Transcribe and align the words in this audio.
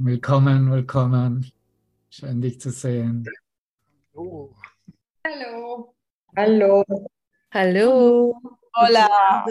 Willkommen, 0.00 0.70
willkommen. 0.70 1.50
Schön, 2.08 2.40
dich 2.40 2.60
zu 2.60 2.70
sehen. 2.70 3.26
Hallo. 4.14 4.54
Hallo. 5.26 5.92
Hallo. 6.36 6.84
Hallo. 7.52 8.40
Hola. 8.76 9.44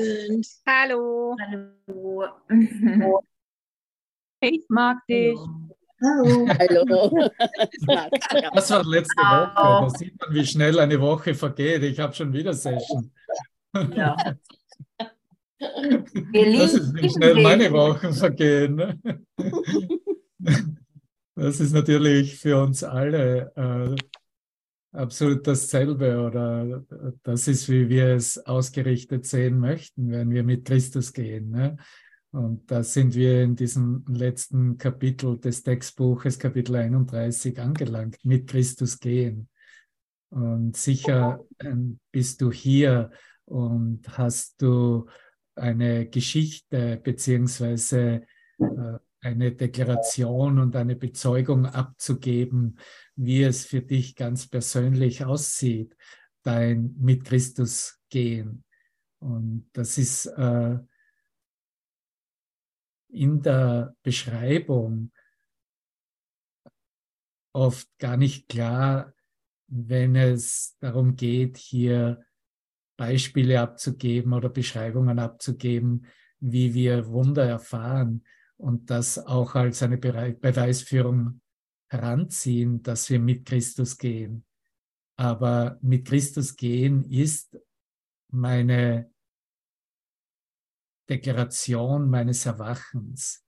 Hallo. 0.65 1.35
Hallo. 1.37 3.23
Ich 4.39 4.63
mag 4.69 5.05
dich. 5.09 5.37
Hallo. 6.01 6.47
Hallo. 6.47 7.29
Das 8.53 8.71
war 8.71 8.85
letzte 8.85 9.21
Woche. 9.21 9.51
Da 9.53 9.89
sieht 9.89 10.17
man, 10.17 10.33
wie 10.33 10.45
schnell 10.45 10.79
eine 10.79 11.01
Woche 11.01 11.35
vergeht. 11.35 11.83
Ich 11.83 11.99
habe 11.99 12.13
schon 12.13 12.31
wieder 12.31 12.53
Session. 12.53 13.11
Ja. 13.93 14.15
Das 15.59 16.73
ist, 16.73 16.93
wie 16.93 17.09
schnell 17.09 17.41
meine 17.41 17.71
Wochen 17.71 18.13
vergehen. 18.13 19.01
Das 20.39 21.59
ist 21.59 21.71
natürlich 21.71 22.39
für 22.39 22.61
uns 22.63 22.83
alle 22.83 23.51
äh, 23.55 23.95
absolut 24.91 25.45
dasselbe 25.45 26.19
oder 26.25 26.83
das 27.21 27.47
ist, 27.47 27.69
wie 27.69 27.89
wir 27.89 28.15
es 28.15 28.39
ausgerichtet 28.39 29.25
sehen 29.27 29.59
möchten, 29.59 30.09
wenn 30.09 30.31
wir 30.31 30.43
mit 30.43 30.65
Christus 30.65 31.13
gehen. 31.13 31.51
Ne? 31.51 31.77
Und 32.31 32.69
da 32.71 32.83
sind 32.83 33.15
wir 33.15 33.43
in 33.43 33.55
diesem 33.55 34.03
letzten 34.07 34.77
Kapitel 34.77 35.39
des 35.39 35.63
Textbuches, 35.63 36.39
Kapitel 36.39 36.75
31, 36.75 37.59
angelangt, 37.59 38.17
mit 38.23 38.47
Christus 38.47 38.99
gehen. 38.99 39.49
Und 40.29 40.75
sicher 40.75 41.39
ähm, 41.59 41.99
bist 42.11 42.41
du 42.41 42.51
hier 42.51 43.11
und 43.45 44.17
hast 44.17 44.61
du 44.61 45.07
eine 45.55 46.07
Geschichte 46.07 46.99
beziehungsweise 47.01 48.23
äh, 48.59 48.97
eine 49.27 49.51
Deklaration 49.51 50.57
und 50.57 50.75
eine 50.75 50.95
Bezeugung 50.95 51.65
abzugeben, 51.65 52.79
wie 53.15 53.43
es 53.43 53.65
für 53.65 53.81
dich 53.81 54.15
ganz 54.15 54.47
persönlich 54.47 55.25
aussieht, 55.25 55.97
dein 56.43 56.95
mit 56.97 57.25
Christus 57.25 57.99
gehen. 58.09 58.63
Und 59.19 59.69
das 59.73 59.97
ist 59.97 60.27
äh, 60.27 60.77
in 63.09 63.41
der 63.41 63.95
Beschreibung 64.01 65.11
oft 67.53 67.89
gar 67.97 68.15
nicht 68.15 68.47
klar, 68.47 69.13
wenn 69.67 70.15
es 70.15 70.77
darum 70.79 71.17
geht, 71.17 71.57
hier 71.57 72.23
Beispiele 72.95 73.59
abzugeben 73.59 74.31
oder 74.31 74.47
Beschreibungen 74.47 75.19
abzugeben, 75.19 76.05
wie 76.39 76.73
wir 76.73 77.07
Wunder 77.07 77.43
erfahren 77.43 78.23
und 78.57 78.89
das 78.89 79.19
auch 79.19 79.55
als 79.55 79.83
eine 79.83 79.97
Beweisführung 79.97 81.41
heranziehen, 81.89 82.83
dass 82.83 83.09
wir 83.09 83.19
mit 83.19 83.45
Christus 83.45 83.97
gehen. 83.97 84.45
Aber 85.19 85.79
mit 85.81 86.07
Christus 86.07 86.55
gehen 86.55 87.03
ist 87.05 87.57
meine 88.31 89.11
Deklaration 91.09 92.09
meines 92.09 92.45
Erwachens, 92.45 93.45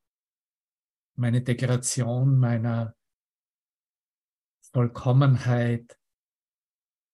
meine 1.15 1.41
Deklaration 1.41 2.39
meiner 2.39 2.95
Vollkommenheit 4.71 5.99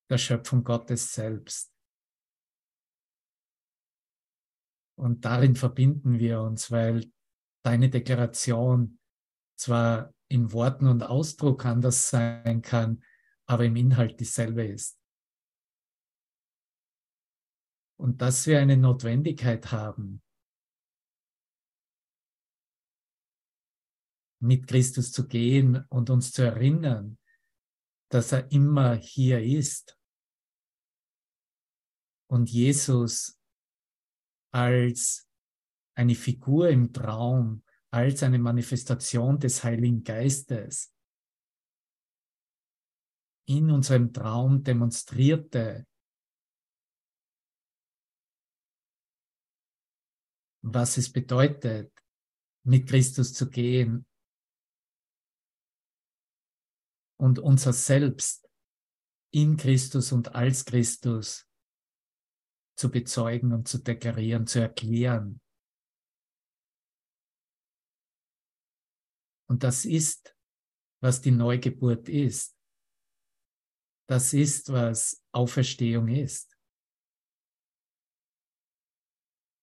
der 0.09 0.17
Schöpfung 0.17 0.63
Gottes 0.63 1.13
selbst. 1.13 1.73
Und 4.97 5.25
darin 5.25 5.55
verbinden 5.55 6.19
wir 6.19 6.41
uns, 6.41 6.71
weil 6.71 7.11
deine 7.66 7.89
Deklaration 7.89 8.99
zwar 9.58 10.13
in 10.27 10.52
Worten 10.52 10.88
und 10.88 11.02
Ausdruck 11.02 11.66
anders 11.66 12.09
sein 12.09 12.61
kann, 12.61 13.03
aber 13.48 13.65
im 13.65 13.76
Inhalt 13.76 14.20
dieselbe 14.20 14.65
ist. 14.65 14.99
Und 17.98 18.21
dass 18.21 18.45
wir 18.45 18.59
eine 18.59 18.77
Notwendigkeit 18.77 19.71
haben, 19.71 20.21
mit 24.39 24.67
Christus 24.67 25.11
zu 25.11 25.27
gehen 25.27 25.86
und 25.89 26.09
uns 26.09 26.32
zu 26.32 26.43
erinnern, 26.43 27.17
dass 28.11 28.32
er 28.32 28.52
immer 28.52 28.93
hier 28.95 29.42
ist 29.42 29.97
und 32.27 32.49
Jesus 32.52 33.39
als 34.52 35.24
eine 35.95 36.16
Figur 36.16 36.70
im 36.70 36.94
Traum, 36.94 37.64
als 37.92 38.23
eine 38.23 38.39
Manifestation 38.39 39.39
des 39.39 39.64
Heiligen 39.64 40.04
Geistes 40.04 40.94
in 43.48 43.70
unserem 43.70 44.11
Traum 44.11 44.64
demonstrierte, 44.64 45.88
was 50.64 50.98
es 50.98 51.11
bedeutet, 51.11 51.94
mit 52.66 52.88
Christus 52.88 53.33
zu 53.33 53.50
gehen 53.50 54.08
und 57.17 57.39
unser 57.39 57.72
Selbst 57.72 58.50
in 59.32 59.58
Christus 59.58 60.12
und 60.12 60.33
als 60.33 60.66
Christus 60.66 61.48
zu 62.76 62.89
bezeugen 62.89 63.54
und 63.54 63.67
zu 63.67 63.77
deklarieren, 63.77 64.48
zu 64.48 64.60
erklären. 64.60 65.39
Und 69.48 69.64
das 69.64 69.86
ist, 69.86 70.36
was 71.02 71.22
die 71.22 71.32
Neugeburt 71.32 72.10
ist. 72.10 72.56
Das 74.08 74.33
ist, 74.33 74.72
was 74.72 75.23
Auferstehung 75.32 76.08
ist. 76.08 76.56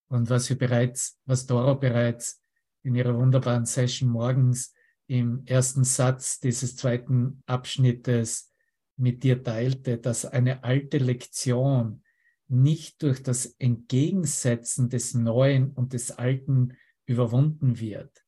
Und 0.09 0.29
was 0.29 0.49
wir 0.51 0.59
bereits, 0.59 1.19
was 1.25 1.47
Doro 1.47 1.75
bereits 1.75 2.43
in 2.83 2.95
ihrer 2.95 3.17
wunderbaren 3.17 3.65
Session 3.65 4.09
morgens 4.09 4.75
im 5.07 5.45
ersten 5.47 5.85
Satz 5.85 6.39
dieses 6.41 6.77
zweiten 6.77 7.43
Abschnittes 7.47 8.53
mit 8.97 9.23
dir 9.23 9.43
teilte, 9.43 9.99
dass 9.99 10.25
eine 10.27 10.65
alte 10.65 10.99
Lektion 10.99 12.03
nicht 12.49 13.03
durch 13.03 13.23
das 13.23 13.47
Entgegensetzen 13.59 14.91
des 14.91 15.15
Neuen 15.15 15.71
und 15.73 15.95
des 15.95 16.11
Alten 16.11 16.77
überwunden 17.07 17.81
wird. 17.81 18.22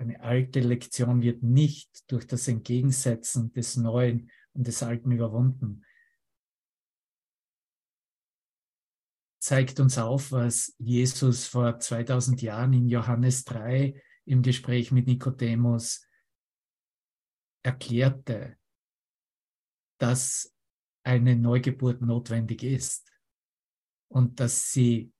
Eine 0.00 0.18
alte 0.22 0.60
Lektion 0.60 1.20
wird 1.20 1.42
nicht 1.42 2.10
durch 2.10 2.26
das 2.26 2.48
Entgegensetzen 2.48 3.52
des 3.52 3.76
Neuen 3.76 4.30
und 4.54 4.66
des 4.66 4.82
Alten 4.82 5.12
überwunden. 5.12 5.84
Zeigt 9.42 9.78
uns 9.78 9.98
auf, 9.98 10.32
was 10.32 10.74
Jesus 10.78 11.46
vor 11.46 11.78
2000 11.78 12.40
Jahren 12.40 12.72
in 12.72 12.88
Johannes 12.88 13.44
3 13.44 14.02
im 14.24 14.40
Gespräch 14.40 14.90
mit 14.90 15.06
Nikodemus 15.06 16.08
erklärte, 17.62 18.56
dass 19.98 20.56
eine 21.02 21.36
Neugeburt 21.36 22.00
notwendig 22.00 22.62
ist 22.62 23.12
und 24.08 24.40
dass 24.40 24.72
sie 24.72 25.12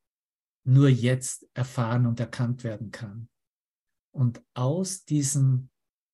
nur 0.64 0.88
jetzt 0.88 1.47
erfahren 1.52 2.06
und 2.06 2.18
erkannt 2.18 2.64
werden 2.64 2.91
kann. 2.91 3.29
Und 4.12 4.44
aus 4.54 5.04
diesem 5.04 5.71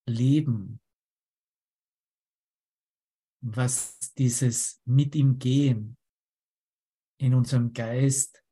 Leben, 0.08 0.80
was 3.40 3.98
dieses 4.18 4.80
mit 4.84 5.14
ihm 5.14 5.38
gehen 5.38 5.96
in 7.18 7.34
unserem 7.34 7.72
Geist 7.72 8.44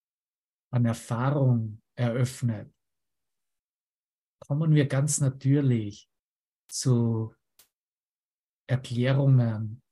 an 0.71 0.87
Erfahrung 0.87 1.83
eröffnet, 1.97 2.75
kommen 4.41 4.75
wir 4.75 4.87
ganz 4.87 5.21
natürlich 5.21 6.11
zu 6.69 7.35
Erklärungen 8.67 9.83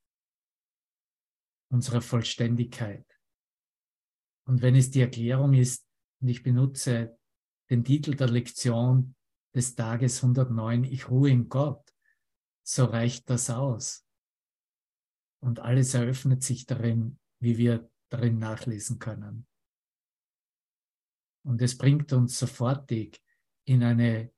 unserer 1.70 2.00
Vollständigkeit. 2.00 3.06
Und 4.46 4.60
wenn 4.62 4.74
es 4.74 4.90
die 4.90 5.00
Erklärung 5.00 5.54
ist, 5.54 5.86
und 6.20 6.28
ich 6.28 6.42
benutze 6.42 7.18
den 7.70 7.84
Titel 7.84 8.14
der 8.14 8.28
Lektion 8.28 9.14
des 9.54 9.74
Tages 9.74 10.22
109, 10.22 10.84
ich 10.84 11.08
ruhe 11.08 11.30
in 11.30 11.48
Gott, 11.48 11.94
so 12.62 12.84
reicht 12.84 13.28
das 13.28 13.50
aus. 13.50 14.06
Und 15.40 15.60
alles 15.60 15.94
eröffnet 15.94 16.42
sich 16.42 16.66
darin, 16.66 17.18
wie 17.40 17.58
wir 17.58 17.90
darin 18.08 18.38
nachlesen 18.38 18.98
können. 18.98 19.46
Und 21.44 21.60
es 21.60 21.76
bringt 21.76 22.12
uns 22.12 22.38
sofortig 22.38 23.20
in 23.64 23.82
eine 23.82 24.32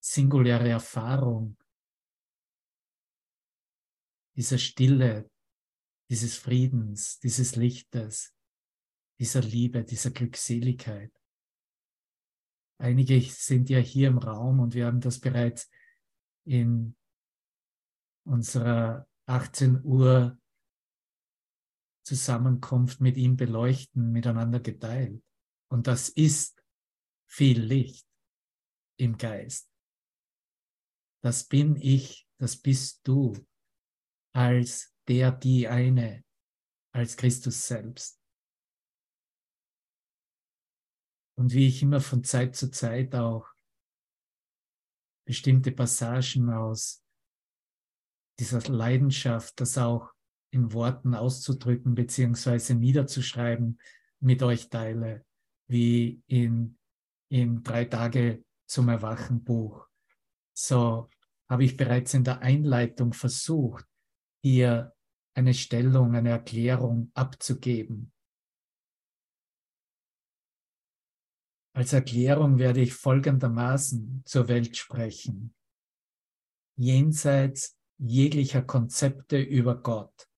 singuläre 0.00 0.68
Erfahrung 0.68 1.56
dieser 4.36 4.58
Stille, 4.58 5.30
dieses 6.10 6.36
Friedens, 6.36 7.18
dieses 7.18 7.56
Lichtes, 7.56 8.34
dieser 9.18 9.40
Liebe, 9.40 9.84
dieser 9.84 10.10
Glückseligkeit. 10.10 11.12
Einige 12.78 13.20
sind 13.20 13.68
ja 13.70 13.78
hier 13.78 14.08
im 14.08 14.18
Raum 14.18 14.60
und 14.60 14.74
wir 14.74 14.86
haben 14.86 15.00
das 15.00 15.18
bereits 15.18 15.68
in 16.44 16.96
unserer 18.24 19.08
18 19.26 19.84
Uhr 19.84 20.38
Zusammenkunft 22.06 23.00
mit 23.00 23.16
ihm 23.16 23.36
beleuchten, 23.36 24.12
miteinander 24.12 24.60
geteilt. 24.60 25.22
Und 25.70 25.86
das 25.86 26.08
ist 26.08 26.64
viel 27.28 27.60
Licht 27.60 28.06
im 28.98 29.18
Geist. 29.18 29.70
Das 31.22 31.44
bin 31.44 31.76
ich, 31.76 32.26
das 32.38 32.56
bist 32.56 33.00
du 33.06 33.36
als 34.32 34.94
der, 35.08 35.32
die 35.32 35.68
eine, 35.68 36.24
als 36.94 37.16
Christus 37.16 37.66
selbst. 37.66 38.17
Und 41.38 41.52
wie 41.52 41.68
ich 41.68 41.82
immer 41.84 42.00
von 42.00 42.24
Zeit 42.24 42.56
zu 42.56 42.68
Zeit 42.68 43.14
auch 43.14 43.46
bestimmte 45.24 45.70
Passagen 45.70 46.50
aus 46.50 47.04
dieser 48.40 48.60
Leidenschaft, 48.62 49.60
das 49.60 49.78
auch 49.78 50.10
in 50.50 50.72
Worten 50.72 51.14
auszudrücken 51.14 51.94
beziehungsweise 51.94 52.74
niederzuschreiben, 52.74 53.78
mit 54.18 54.42
euch 54.42 54.68
teile, 54.68 55.24
wie 55.68 56.20
in, 56.26 56.76
in 57.30 57.62
drei 57.62 57.84
Tage 57.84 58.44
zum 58.66 58.88
Erwachen 58.88 59.44
Buch. 59.44 59.86
So 60.56 61.08
habe 61.48 61.64
ich 61.64 61.76
bereits 61.76 62.14
in 62.14 62.24
der 62.24 62.40
Einleitung 62.40 63.12
versucht, 63.12 63.84
hier 64.42 64.92
eine 65.34 65.54
Stellung, 65.54 66.16
eine 66.16 66.30
Erklärung 66.30 67.12
abzugeben. 67.14 68.12
Als 71.78 71.92
Erklärung 71.92 72.58
werde 72.58 72.80
ich 72.80 72.92
folgendermaßen 72.92 74.24
zur 74.24 74.48
Welt 74.48 74.76
sprechen. 74.76 75.54
Jenseits 76.74 77.78
jeglicher 77.98 78.62
Konzepte 78.62 79.40
über 79.40 79.80
Gott, 79.80 80.28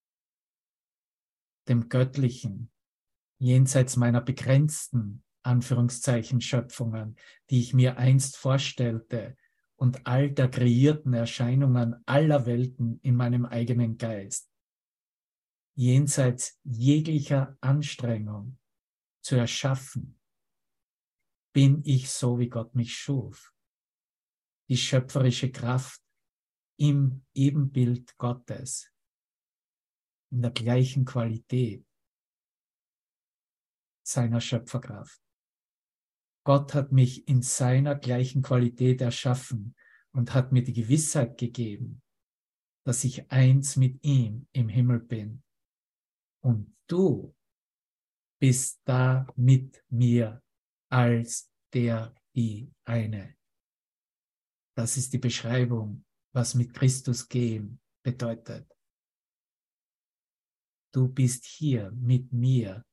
dem 1.67 1.89
Göttlichen, 1.89 2.71
jenseits 3.39 3.97
meiner 3.97 4.21
begrenzten 4.21 5.23
Anführungszeichen 5.43 6.43
Schöpfungen, 6.43 7.17
die 7.49 7.61
ich 7.61 7.73
mir 7.73 7.97
einst 7.97 8.37
vorstellte 8.37 9.35
und 9.77 10.07
all 10.07 10.31
der 10.31 10.51
kreierten 10.51 11.15
Erscheinungen 11.15 12.03
aller 12.05 12.45
Welten 12.45 13.01
in 13.01 13.17
meinem 13.17 13.47
eigenen 13.47 13.97
Geist, 13.97 14.51
jenseits 15.75 16.61
jeglicher 16.65 17.57
Anstrengung 17.63 18.59
zu 19.23 19.37
erschaffen, 19.37 20.20
bin 21.53 21.83
ich 21.85 22.11
so, 22.11 22.39
wie 22.39 22.49
Gott 22.49 22.75
mich 22.75 22.95
schuf. 22.95 23.53
Die 24.69 24.77
schöpferische 24.77 25.51
Kraft 25.51 26.01
im 26.79 27.25
Ebenbild 27.35 28.17
Gottes, 28.17 28.91
in 30.31 30.43
der 30.43 30.53
gleichen 30.53 31.05
Qualität 31.05 31.85
seiner 34.03 34.41
Schöpferkraft. 34.41 35.21
Gott 36.45 36.75
hat 36.75 36.91
mich 36.91 37.29
in 37.29 37.43
seiner 37.43 37.97
gleichen 37.97 38.43
Qualität 38.43 39.01
erschaffen 39.01 39.77
und 40.13 40.35
hat 40.35 40.53
mir 40.53 40.65
die 40.65 40.73
Gewissheit 40.73 41.37
gegeben, 41.39 42.03
dass 42.85 43.05
ich 43.05 43.31
eins 43.31 43.77
mit 43.77 44.03
ihm 44.05 44.49
im 44.53 44.69
Himmel 44.69 45.01
bin. 45.01 45.43
Und 46.43 46.75
du 46.87 47.35
bist 48.41 48.81
da 48.85 49.27
mit 49.37 49.85
mir 49.91 50.43
als 50.91 51.51
der, 51.73 52.15
die 52.35 52.73
eine. 52.85 53.37
Das 54.77 54.97
ist 54.97 55.13
die 55.13 55.19
Beschreibung, 55.19 56.05
was 56.33 56.55
mit 56.55 56.75
Christus 56.75 57.29
gehen 57.29 57.81
bedeutet. 58.05 58.71
Du 60.93 61.09
bist 61.09 61.45
hier 61.45 61.91
mit 61.93 62.33
mir 62.33 62.85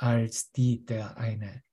als 0.00 0.50
die, 0.50 0.84
der 0.84 1.16
eine. 1.16 1.64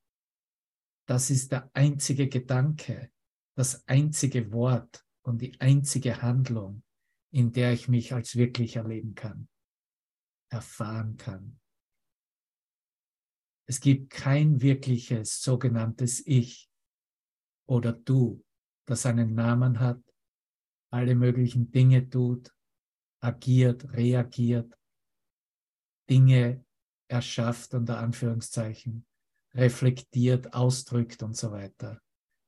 Das 1.08 1.30
ist 1.30 1.52
der 1.52 1.70
einzige 1.74 2.28
Gedanke, 2.28 3.12
das 3.56 3.88
einzige 3.88 4.52
Wort 4.52 5.06
und 5.24 5.42
die 5.42 5.60
einzige 5.60 6.22
Handlung, 6.22 6.84
in 7.32 7.52
der 7.52 7.74
ich 7.74 7.88
mich 7.88 8.14
als 8.14 8.36
wirklich 8.36 8.76
erleben 8.76 9.16
kann, 9.16 9.48
erfahren 10.52 11.18
kann. 11.18 11.60
Es 13.68 13.80
gibt 13.80 14.12
kein 14.12 14.62
wirkliches 14.62 15.42
sogenanntes 15.42 16.26
Ich 16.26 16.70
oder 17.68 17.94
Du, 17.94 18.44
das 18.86 19.06
einen 19.06 19.34
Namen 19.34 19.80
hat, 19.80 20.02
alle 20.92 21.16
möglichen 21.16 21.72
Dinge 21.72 22.08
tut, 22.10 22.54
agiert, 23.22 23.92
reagiert, 23.94 24.78
Dinge 26.10 26.64
erschafft, 27.08 27.74
unter 27.74 27.98
Anführungszeichen, 27.98 29.06
reflektiert, 29.54 30.54
ausdrückt 30.54 31.24
und 31.24 31.36
so 31.36 31.52
weiter. 31.52 32.00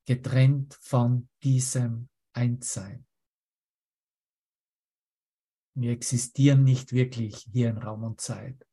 Getrennt 0.06 0.74
von 0.80 1.28
diesem 1.42 2.08
Einssein. 2.32 3.04
Wir 5.74 5.92
existieren 5.92 6.64
nicht 6.64 6.92
wirklich 6.92 7.36
hier 7.52 7.70
in 7.70 7.78
Raum 7.78 8.04
und 8.04 8.20
Zeit. 8.20 8.67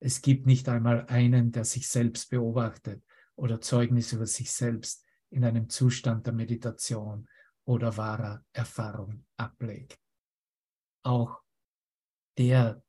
Es 0.00 0.22
gibt 0.22 0.46
nicht 0.46 0.68
einmal 0.68 1.06
einen, 1.06 1.52
der 1.52 1.64
sich 1.64 1.88
selbst 1.88 2.30
beobachtet 2.30 3.02
oder 3.36 3.60
Zeugnis 3.60 4.12
über 4.12 4.26
sich 4.26 4.50
selbst 4.52 5.04
in 5.30 5.44
einem 5.44 5.68
Zustand 5.68 6.26
der 6.26 6.32
Meditation 6.32 7.28
oder 7.64 7.96
wahrer 7.96 8.44
Erfahrung 8.52 9.24
ablegt. 9.36 9.98
Auch 11.02 11.42
der, 12.36 12.82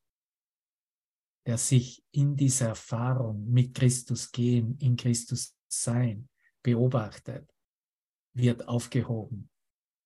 der 1.46 1.58
sich 1.58 2.04
in 2.12 2.36
dieser 2.36 2.70
Erfahrung 2.70 3.50
mit 3.50 3.74
Christus 3.74 4.32
gehen, 4.32 4.78
in 4.80 4.96
Christus 4.96 5.56
sein, 5.68 6.30
beobachtet, 6.62 7.50
wird 8.34 8.68
aufgehoben, 8.68 9.50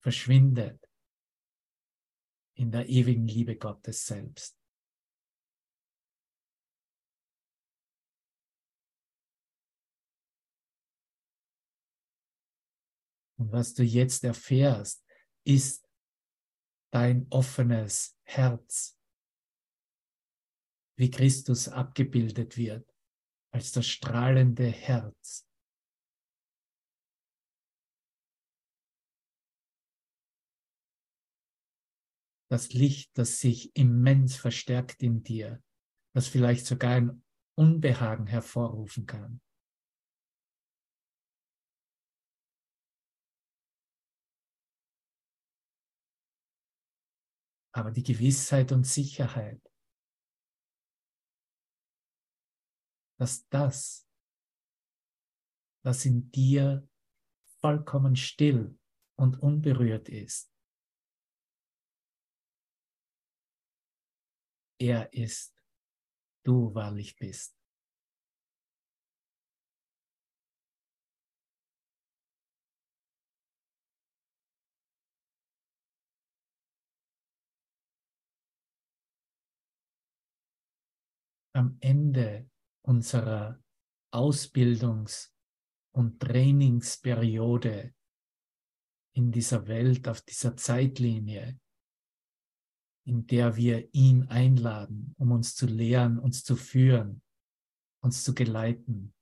verschwindet 0.01 0.79
in 2.55 2.71
der 2.71 2.87
ewigen 2.89 3.27
Liebe 3.27 3.55
Gottes 3.55 4.05
selbst. 4.05 4.58
Und 13.39 13.53
was 13.53 13.73
du 13.73 13.83
jetzt 13.83 14.23
erfährst, 14.25 15.05
ist 15.45 15.87
dein 16.91 17.25
offenes 17.29 18.17
Herz, 18.23 18.99
wie 20.97 21.09
Christus 21.09 21.69
abgebildet 21.69 22.57
wird 22.57 22.93
als 23.51 23.71
das 23.71 23.87
strahlende 23.87 24.67
Herz. 24.67 25.47
Das 32.51 32.73
Licht, 32.73 33.17
das 33.17 33.39
sich 33.39 33.73
immens 33.75 34.35
verstärkt 34.35 35.01
in 35.01 35.23
dir, 35.23 35.63
das 36.13 36.27
vielleicht 36.27 36.65
sogar 36.65 36.95
ein 36.95 37.23
Unbehagen 37.55 38.27
hervorrufen 38.27 39.05
kann. 39.05 39.39
Aber 47.79 47.91
die 47.91 48.03
Gewissheit 48.03 48.73
und 48.73 48.85
Sicherheit, 48.85 49.61
dass 53.17 53.47
das, 53.47 54.07
was 55.83 56.05
in 56.05 56.29
dir 56.31 56.87
vollkommen 57.61 58.15
still 58.17 58.77
und 59.17 59.41
unberührt 59.41 60.09
ist, 60.09 60.53
er 64.77 65.11
ist, 65.13 65.61
du 66.43 66.73
wahrlich 66.73 67.15
bist. 67.17 67.58
Am 81.59 81.77
Ende 81.81 82.49
unserer 82.85 83.61
Ausbildungs- 84.13 85.33
und 85.93 86.21
Trainingsperiode 86.21 87.93
in 89.13 89.33
dieser 89.33 89.67
Welt, 89.67 90.07
auf 90.07 90.21
dieser 90.21 90.55
Zeitlinie, 90.55 91.59
in 93.05 93.27
der 93.27 93.57
wir 93.57 93.93
ihn 93.93 94.23
einladen, 94.29 95.13
um 95.17 95.31
uns 95.31 95.53
zu 95.55 95.65
lehren, 95.65 96.17
uns 96.17 96.45
zu 96.45 96.55
führen, 96.55 97.21
uns 98.01 98.23
zu 98.23 98.33
geleiten, 98.33 99.13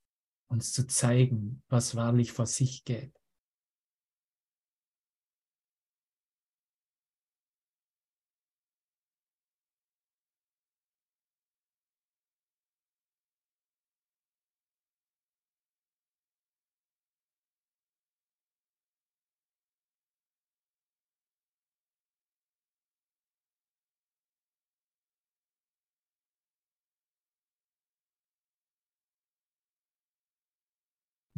uns 0.48 0.72
zu 0.72 0.86
zeigen, 0.86 1.64
was 1.68 1.96
wahrlich 1.96 2.30
vor 2.30 2.46
sich 2.46 2.84
geht. 2.84 3.17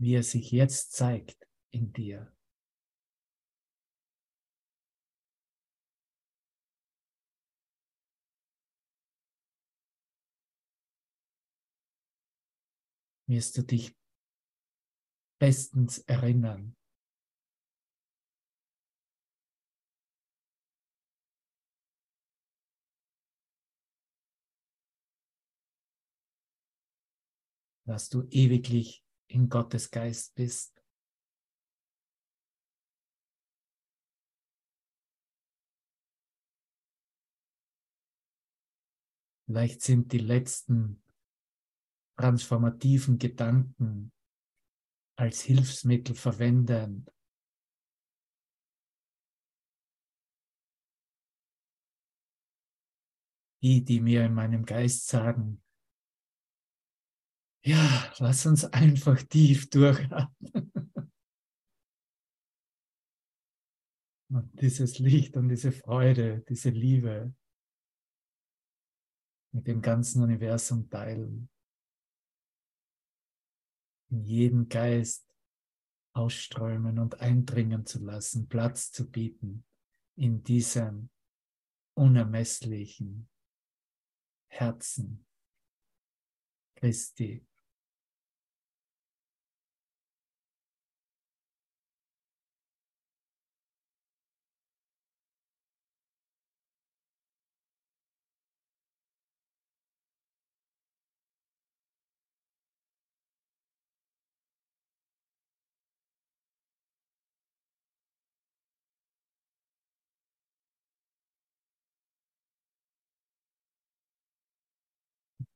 Wie 0.01 0.15
er 0.15 0.23
sich 0.23 0.51
jetzt 0.51 0.93
zeigt 0.93 1.47
in 1.71 1.93
dir. 1.93 2.33
Wirst 13.27 13.59
du 13.59 13.63
dich 13.63 13.95
bestens 15.39 15.99
erinnern. 15.99 16.75
dass 27.87 28.09
du 28.09 28.23
ewiglich 28.31 29.03
in 29.31 29.49
Gottes 29.49 29.91
Geist 29.91 30.35
bist. 30.35 30.83
Vielleicht 39.47 39.83
sind 39.83 40.13
die 40.13 40.19
letzten 40.19 41.03
transformativen 42.17 43.19
Gedanken 43.19 44.13
als 45.17 45.43
Hilfsmittel 45.43 46.15
verwendend. 46.15 47.11
Die, 53.63 53.85
die 53.85 54.01
mir 54.01 54.25
in 54.25 54.35
meinem 54.35 54.65
Geist 54.65 55.07
sagen, 55.09 55.63
ja, 57.63 58.13
lass 58.19 58.47
uns 58.47 58.65
einfach 58.65 59.23
tief 59.23 59.69
durchatmen. 59.71 60.73
Und 64.31 64.61
dieses 64.61 64.99
Licht 64.99 65.37
und 65.37 65.49
diese 65.49 65.73
Freude, 65.73 66.45
diese 66.49 66.71
Liebe 66.71 67.35
mit 69.53 69.67
dem 69.67 69.83
ganzen 69.83 70.23
Universum 70.23 70.89
teilen. 70.89 71.51
In 74.11 74.25
jeden 74.25 74.69
Geist 74.69 75.27
ausströmen 76.13 76.99
und 76.99 77.21
eindringen 77.21 77.87
zu 77.87 78.05
lassen, 78.05 78.49
Platz 78.49 78.91
zu 78.93 79.11
bieten 79.11 79.65
in 80.17 80.43
diesem 80.43 81.11
unermesslichen 81.95 83.29
Herzen 84.49 85.25
Christi. 86.77 87.47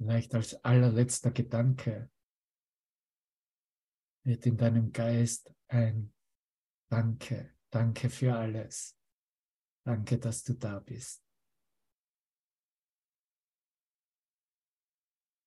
Vielleicht 0.04 0.34
als 0.34 0.62
allerletzter 0.62 1.30
Gedanke 1.30 2.10
wird 4.22 4.44
in 4.44 4.58
deinem 4.58 4.92
Geist 4.92 5.50
ein 5.68 6.12
Danke, 6.90 7.54
danke 7.70 8.10
für 8.10 8.36
alles. 8.36 8.98
Danke, 9.82 10.18
dass 10.18 10.42
du 10.42 10.52
da 10.52 10.78
bist. 10.78 11.24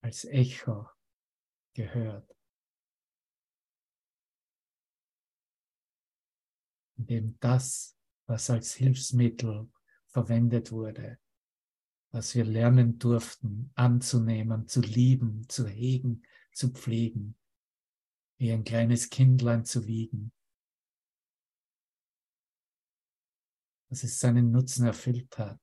Als 0.01 0.25
Echo 0.25 0.89
gehört. 1.75 2.35
In 6.97 7.05
dem 7.05 7.39
das, 7.39 7.95
was 8.25 8.49
als 8.49 8.73
Hilfsmittel 8.73 9.71
verwendet 10.07 10.71
wurde, 10.71 11.19
was 12.11 12.35
wir 12.35 12.45
lernen 12.45 12.99
durften, 12.99 13.71
anzunehmen, 13.75 14.67
zu 14.67 14.81
lieben, 14.81 15.47
zu 15.49 15.67
hegen, 15.67 16.23
zu 16.53 16.71
pflegen, 16.71 17.35
wie 18.37 18.51
ein 18.51 18.63
kleines 18.63 19.09
Kindlein 19.09 19.65
zu 19.65 19.85
wiegen, 19.87 20.31
dass 23.89 24.03
es 24.03 24.19
seinen 24.19 24.51
Nutzen 24.51 24.85
erfüllt 24.85 25.37
hat. 25.37 25.59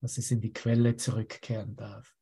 dass 0.00 0.16
es 0.16 0.30
in 0.30 0.40
die 0.40 0.52
Quelle 0.52 0.96
zurückkehren 0.96 1.76
darf. 1.76 2.17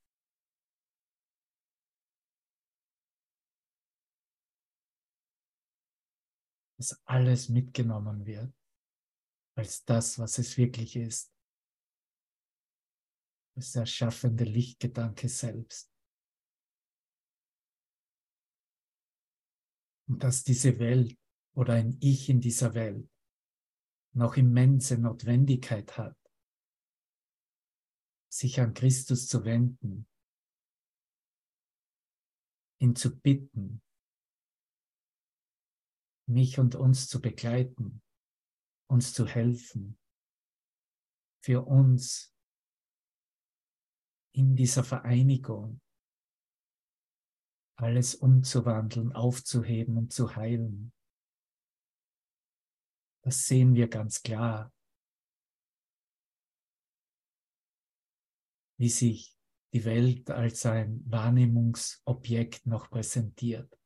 Dass 6.79 7.01
alles 7.07 7.49
mitgenommen 7.49 8.27
wird 8.27 8.53
als 9.57 9.85
das, 9.85 10.19
was 10.19 10.39
es 10.39 10.57
wirklich 10.57 10.97
ist. 10.97 11.33
Ist 13.57 13.75
der 13.75 13.83
erschaffende 13.83 14.45
Lichtgedanke 14.45 15.29
selbst. 15.29 15.91
Und 20.09 20.23
dass 20.23 20.45
diese 20.45 20.79
Welt 20.79 21.19
oder 21.55 21.75
ein 21.75 21.97
Ich 22.01 22.29
in 22.29 22.41
dieser 22.41 22.75
Welt 22.75 23.11
noch 24.13 24.37
immense 24.37 24.99
Notwendigkeit 24.99 25.97
hat, 25.97 26.17
sich 28.29 28.61
an 28.61 28.75
Christus 28.75 29.27
zu 29.27 29.45
wenden, 29.45 30.07
ihn 32.79 32.95
zu 32.95 33.19
bitten, 33.19 33.83
mich 36.29 36.59
und 36.59 36.75
uns 36.75 37.09
zu 37.09 37.21
begleiten, 37.21 38.03
uns 38.89 39.13
zu 39.13 39.27
helfen, 39.27 39.99
für 41.45 41.67
uns 41.67 42.35
in 44.35 44.57
dieser 44.57 44.85
Vereinigung 44.85 45.81
alles 47.79 48.15
umzuwandeln, 48.15 49.13
aufzuheben 49.13 49.97
und 49.97 50.13
zu 50.13 50.35
heilen. 50.35 50.93
Das 53.23 53.47
sehen 53.47 53.75
wir 53.75 53.89
ganz 53.89 54.23
klar, 54.23 54.73
wie 58.79 58.89
sich 58.89 59.37
die 59.73 59.85
Welt 59.85 60.31
als 60.31 60.65
ein 60.65 61.03
Wahrnehmungsobjekt 61.11 62.67
noch 62.67 62.91
präsentiert. 62.91 63.79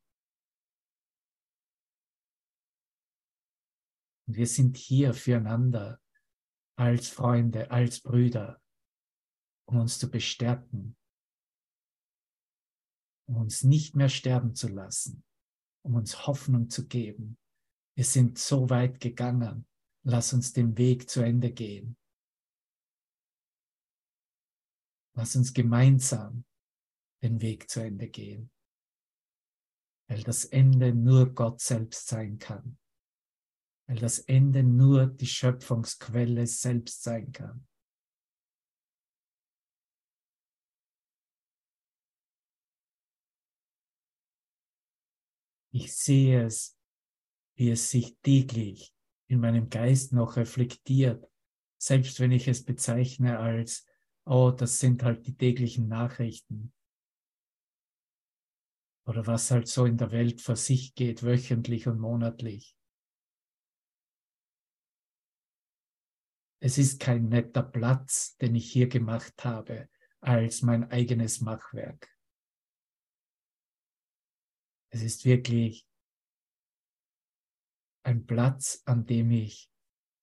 Und 4.30 4.36
wir 4.36 4.46
sind 4.46 4.76
hier 4.76 5.12
füreinander 5.12 6.00
als 6.78 7.08
Freunde, 7.08 7.72
als 7.72 8.00
Brüder, 8.00 8.62
um 9.66 9.78
uns 9.78 9.98
zu 9.98 10.08
bestärken, 10.08 10.96
um 13.26 13.38
uns 13.38 13.64
nicht 13.64 13.96
mehr 13.96 14.08
sterben 14.08 14.54
zu 14.54 14.68
lassen, 14.68 15.24
um 15.84 15.96
uns 15.96 16.28
Hoffnung 16.28 16.70
zu 16.70 16.86
geben. 16.86 17.38
Wir 17.96 18.04
sind 18.04 18.38
so 18.38 18.70
weit 18.70 19.00
gegangen, 19.00 19.66
lass 20.04 20.32
uns 20.32 20.52
den 20.52 20.78
Weg 20.78 21.10
zu 21.10 21.22
Ende 21.22 21.50
gehen. 21.52 21.96
Lass 25.16 25.34
uns 25.34 25.52
gemeinsam 25.52 26.44
den 27.20 27.40
Weg 27.40 27.68
zu 27.68 27.80
Ende 27.80 28.08
gehen, 28.08 28.52
weil 30.08 30.22
das 30.22 30.44
Ende 30.44 30.94
nur 30.94 31.34
Gott 31.34 31.60
selbst 31.60 32.06
sein 32.06 32.38
kann 32.38 32.79
weil 33.90 33.98
das 33.98 34.20
Ende 34.20 34.62
nur 34.62 35.08
die 35.08 35.26
Schöpfungsquelle 35.26 36.46
selbst 36.46 37.02
sein 37.02 37.32
kann. 37.32 37.66
Ich 45.72 45.92
sehe 45.92 46.44
es, 46.44 46.78
wie 47.56 47.70
es 47.70 47.90
sich 47.90 48.16
täglich 48.22 48.94
in 49.26 49.40
meinem 49.40 49.68
Geist 49.70 50.12
noch 50.12 50.36
reflektiert, 50.36 51.28
selbst 51.76 52.20
wenn 52.20 52.30
ich 52.30 52.46
es 52.46 52.64
bezeichne 52.64 53.40
als, 53.40 53.88
oh, 54.24 54.52
das 54.52 54.78
sind 54.78 55.02
halt 55.02 55.26
die 55.26 55.36
täglichen 55.36 55.88
Nachrichten. 55.88 56.72
Oder 59.04 59.26
was 59.26 59.50
halt 59.50 59.66
so 59.66 59.84
in 59.84 59.96
der 59.96 60.12
Welt 60.12 60.40
vor 60.40 60.54
sich 60.54 60.94
geht, 60.94 61.24
wöchentlich 61.24 61.88
und 61.88 61.98
monatlich. 61.98 62.76
Es 66.62 66.76
ist 66.76 67.00
kein 67.00 67.28
netter 67.28 67.62
Platz, 67.62 68.36
den 68.36 68.54
ich 68.54 68.70
hier 68.70 68.88
gemacht 68.88 69.44
habe, 69.44 69.88
als 70.20 70.60
mein 70.60 70.90
eigenes 70.90 71.40
Machwerk. 71.40 72.14
Es 74.92 75.02
ist 75.02 75.24
wirklich 75.24 75.88
ein 78.02 78.26
Platz, 78.26 78.82
an 78.84 79.06
dem 79.06 79.30
ich 79.30 79.70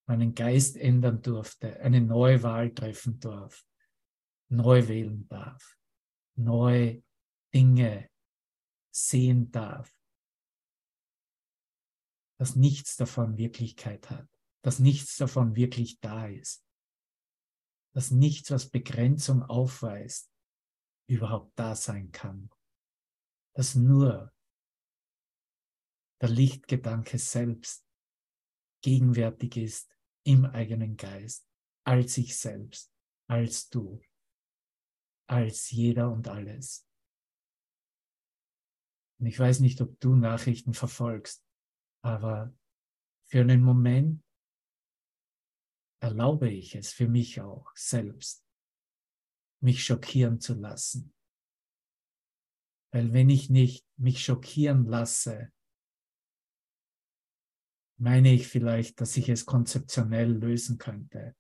meinen 0.08 0.36
Geist 0.36 0.78
ändern 0.78 1.22
durfte, 1.22 1.80
eine 1.80 2.02
neue 2.02 2.44
Wahl 2.44 2.74
treffen 2.74 3.20
darf, 3.20 3.66
neu 4.50 4.88
wählen 4.88 5.28
darf, 5.28 5.78
neue 6.36 7.04
Dinge 7.54 8.10
sehen 8.92 9.52
darf, 9.52 9.92
dass 12.38 12.56
nichts 12.56 12.96
davon 12.96 13.38
Wirklichkeit 13.38 14.10
hat, 14.10 14.30
dass 14.68 14.80
nichts 14.80 15.16
davon 15.16 15.56
wirklich 15.56 16.02
da 16.02 16.28
ist, 16.28 16.68
dass 17.96 18.12
nichts, 18.12 18.52
was 18.52 18.70
Begrenzung 18.70 19.42
aufweist, 19.44 20.30
überhaupt 21.10 21.58
da 21.58 21.74
sein 21.74 22.12
kann, 22.12 22.50
dass 23.56 23.76
nur 23.76 24.36
der 26.20 26.28
Lichtgedanke 26.28 27.18
selbst 27.18 27.88
gegenwärtig 28.84 29.56
ist 29.56 29.98
im 30.26 30.44
eigenen 30.44 30.98
Geist, 30.98 31.48
als 31.86 32.18
ich 32.18 32.38
selbst, 32.38 32.92
als 33.30 33.70
du, 33.70 34.02
als 35.30 35.72
jeder 35.72 36.12
und 36.12 36.28
alles. 36.28 36.86
Und 39.18 39.28
ich 39.28 39.40
weiß 39.40 39.62
nicht, 39.62 39.80
ob 39.80 39.98
du 40.02 40.18
Nachrichten 40.18 40.74
verfolgst, 40.74 41.42
aber 42.04 42.54
für 43.30 43.40
einen 43.40 43.64
Moment 43.64 44.27
erlaube 46.00 46.50
ich 46.50 46.76
es 46.76 46.92
für 46.92 47.08
mich 47.08 47.42
auch 47.42 47.72
selbst, 47.76 48.46
mich 49.62 49.84
schockieren 49.84 50.40
zu 50.40 50.54
lassen. 50.54 51.14
Weil 52.92 53.14
wenn 53.14 53.30
ich 53.30 53.50
nicht 53.50 53.86
mich 53.98 54.24
schockieren 54.24 54.86
lasse, 54.86 55.52
meine 58.00 58.32
ich 58.32 58.48
vielleicht, 58.48 59.02
dass 59.02 59.18
ich 59.18 59.28
es 59.30 59.46
konzeptionell 59.46 60.32
lösen 60.32 60.78
könnte. 60.78 61.36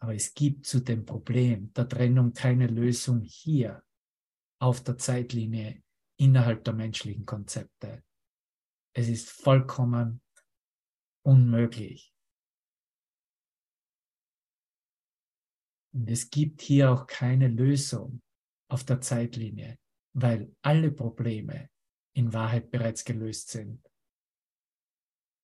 Aber 0.00 0.14
es 0.14 0.34
gibt 0.34 0.66
zu 0.66 0.80
dem 0.80 1.04
Problem 1.04 1.72
der 1.72 1.88
Trennung 1.88 2.32
keine 2.32 2.66
Lösung 2.66 3.22
hier 3.22 3.82
auf 4.60 4.82
der 4.82 4.98
Zeitlinie 4.98 5.82
innerhalb 6.16 6.64
der 6.64 6.74
menschlichen 6.74 7.26
Konzepte. 7.26 8.04
Es 8.92 9.08
ist 9.08 9.30
vollkommen 9.30 10.20
unmöglich. 11.22 12.14
Und 15.92 16.10
es 16.10 16.30
gibt 16.30 16.62
hier 16.62 16.90
auch 16.90 17.06
keine 17.06 17.48
Lösung 17.48 18.22
auf 18.70 18.84
der 18.84 19.00
Zeitlinie, 19.00 19.78
weil 20.12 20.54
alle 20.62 20.90
Probleme 20.90 21.70
in 22.14 22.32
Wahrheit 22.32 22.70
bereits 22.70 23.04
gelöst 23.04 23.50
sind. 23.50 23.84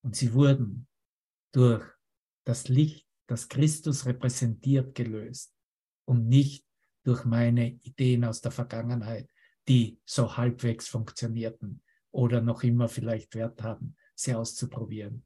Und 0.05 0.17
sie 0.17 0.35
wurden 0.35 0.87
durch 1.53 1.85
das 2.45 2.69
Licht, 2.69 3.09
das 3.27 3.49
Christus 3.49 4.05
repräsentiert, 4.05 4.95
gelöst 4.95 5.55
und 6.05 6.29
nicht 6.29 6.67
durch 7.05 7.25
meine 7.25 7.69
Ideen 7.69 8.25
aus 8.25 8.41
der 8.41 8.51
Vergangenheit, 8.51 9.31
die 9.69 9.99
so 10.05 10.37
halbwegs 10.37 10.89
funktionierten 10.89 11.83
oder 12.11 12.43
noch 12.43 12.63
immer 12.63 12.89
vielleicht 12.89 13.35
Wert 13.35 13.63
haben, 13.63 13.97
sie 14.15 14.35
auszuprobieren. 14.35 15.25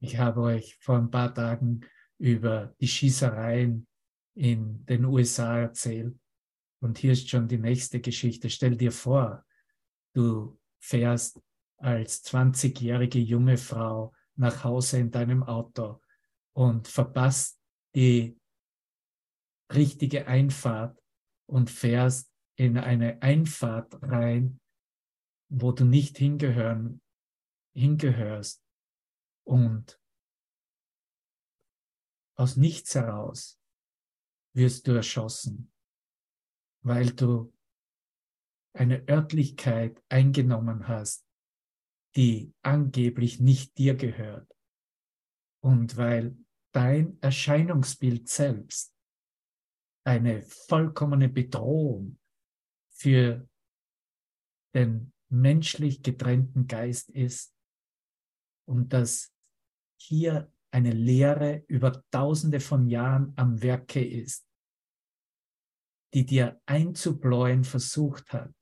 Ich 0.00 0.18
habe 0.18 0.40
euch 0.42 0.76
vor 0.80 0.96
ein 0.96 1.10
paar 1.10 1.34
Tagen 1.34 1.80
über 2.18 2.74
die 2.80 2.88
Schießereien 2.88 3.86
in 4.34 4.84
den 4.86 5.04
USA 5.04 5.58
erzählt. 5.58 6.18
Und 6.80 6.98
hier 6.98 7.12
ist 7.12 7.28
schon 7.28 7.48
die 7.48 7.58
nächste 7.58 8.00
Geschichte. 8.00 8.50
Stell 8.50 8.76
dir 8.76 8.92
vor, 8.92 9.44
du 10.14 10.58
fährst 10.78 11.40
als 11.78 12.24
20-jährige 12.24 13.18
junge 13.18 13.56
Frau 13.56 14.14
nach 14.36 14.64
Hause 14.64 14.98
in 14.98 15.10
deinem 15.10 15.42
Auto 15.42 16.00
und 16.52 16.88
verpasst 16.88 17.58
die 17.94 18.38
richtige 19.72 20.26
Einfahrt 20.26 20.98
und 21.46 21.70
fährst 21.70 22.30
in 22.56 22.78
eine 22.78 23.20
Einfahrt 23.22 23.94
rein, 24.02 24.60
wo 25.48 25.72
du 25.72 25.84
nicht 25.84 26.18
hingehören, 26.18 27.00
hingehörst 27.74 28.65
und 29.46 30.00
aus 32.36 32.56
nichts 32.56 32.94
heraus 32.94 33.58
wirst 34.54 34.86
du 34.86 34.92
erschossen, 34.92 35.72
weil 36.82 37.10
du 37.12 37.54
eine 38.74 39.08
Örtlichkeit 39.08 40.02
eingenommen 40.08 40.88
hast, 40.88 41.26
die 42.14 42.52
angeblich 42.62 43.40
nicht 43.40 43.78
dir 43.78 43.94
gehört. 43.94 44.50
Und 45.62 45.96
weil 45.96 46.36
dein 46.72 47.20
Erscheinungsbild 47.22 48.28
selbst 48.28 48.94
eine 50.04 50.42
vollkommene 50.42 51.28
Bedrohung 51.28 52.18
für 52.90 53.48
den 54.74 55.12
menschlich 55.28 56.02
getrennten 56.02 56.66
Geist 56.66 57.10
ist 57.10 57.54
und 58.66 58.92
dass 58.92 59.35
hier 59.96 60.52
eine 60.70 60.92
Lehre 60.92 61.64
über 61.68 62.02
tausende 62.10 62.60
von 62.60 62.88
Jahren 62.88 63.32
am 63.36 63.62
Werke 63.62 64.04
ist, 64.04 64.46
die 66.12 66.26
dir 66.26 66.60
einzubläuen 66.66 67.64
versucht 67.64 68.32
hat, 68.32 68.52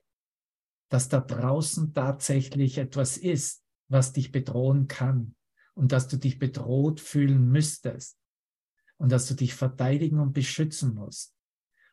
dass 0.91 1.09
da 1.09 1.21
draußen 1.21 1.93
tatsächlich 1.93 2.79
etwas 2.79 3.17
ist, 3.17 3.65
was 3.89 4.13
dich 4.13 4.33
bedrohen 4.33 4.89
kann 4.89 5.35
und 5.75 5.93
dass 5.93 6.09
du 6.09 6.17
dich 6.17 6.39
bedroht 6.39 7.01
fühlen 7.01 7.51
müsstest 7.51 8.19
und 8.97 9.11
dass 9.11 9.27
du 9.27 9.35
dich 9.35 9.55
verteidigen 9.55 10.21
und 10.21 10.33
beschützen 10.33 10.95
musst. 10.95 11.35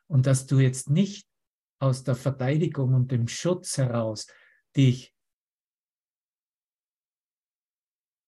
Und 0.06 0.26
dass 0.26 0.46
du 0.46 0.58
jetzt 0.58 0.90
nicht 0.90 1.26
aus 1.78 2.04
der 2.04 2.14
Verteidigung 2.14 2.94
und 2.94 3.10
dem 3.10 3.26
Schutz 3.28 3.76
heraus 3.76 4.26
dich 4.76 5.14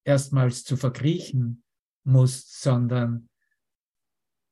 erstmals 0.04 0.64
zu 0.64 0.76
verkriechen 0.76 1.64
musst, 2.04 2.60
sondern 2.60 3.28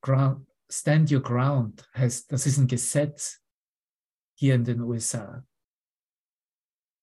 ground, 0.03 0.49
stand 0.71 1.13
your 1.13 1.23
ground 1.23 1.89
heißt, 1.95 2.33
das 2.33 2.47
ist 2.47 2.59
ein 2.59 2.67
Gesetz 2.67 3.43
hier 4.35 4.55
in 4.55 4.65
den 4.65 4.81
USA 4.81 5.45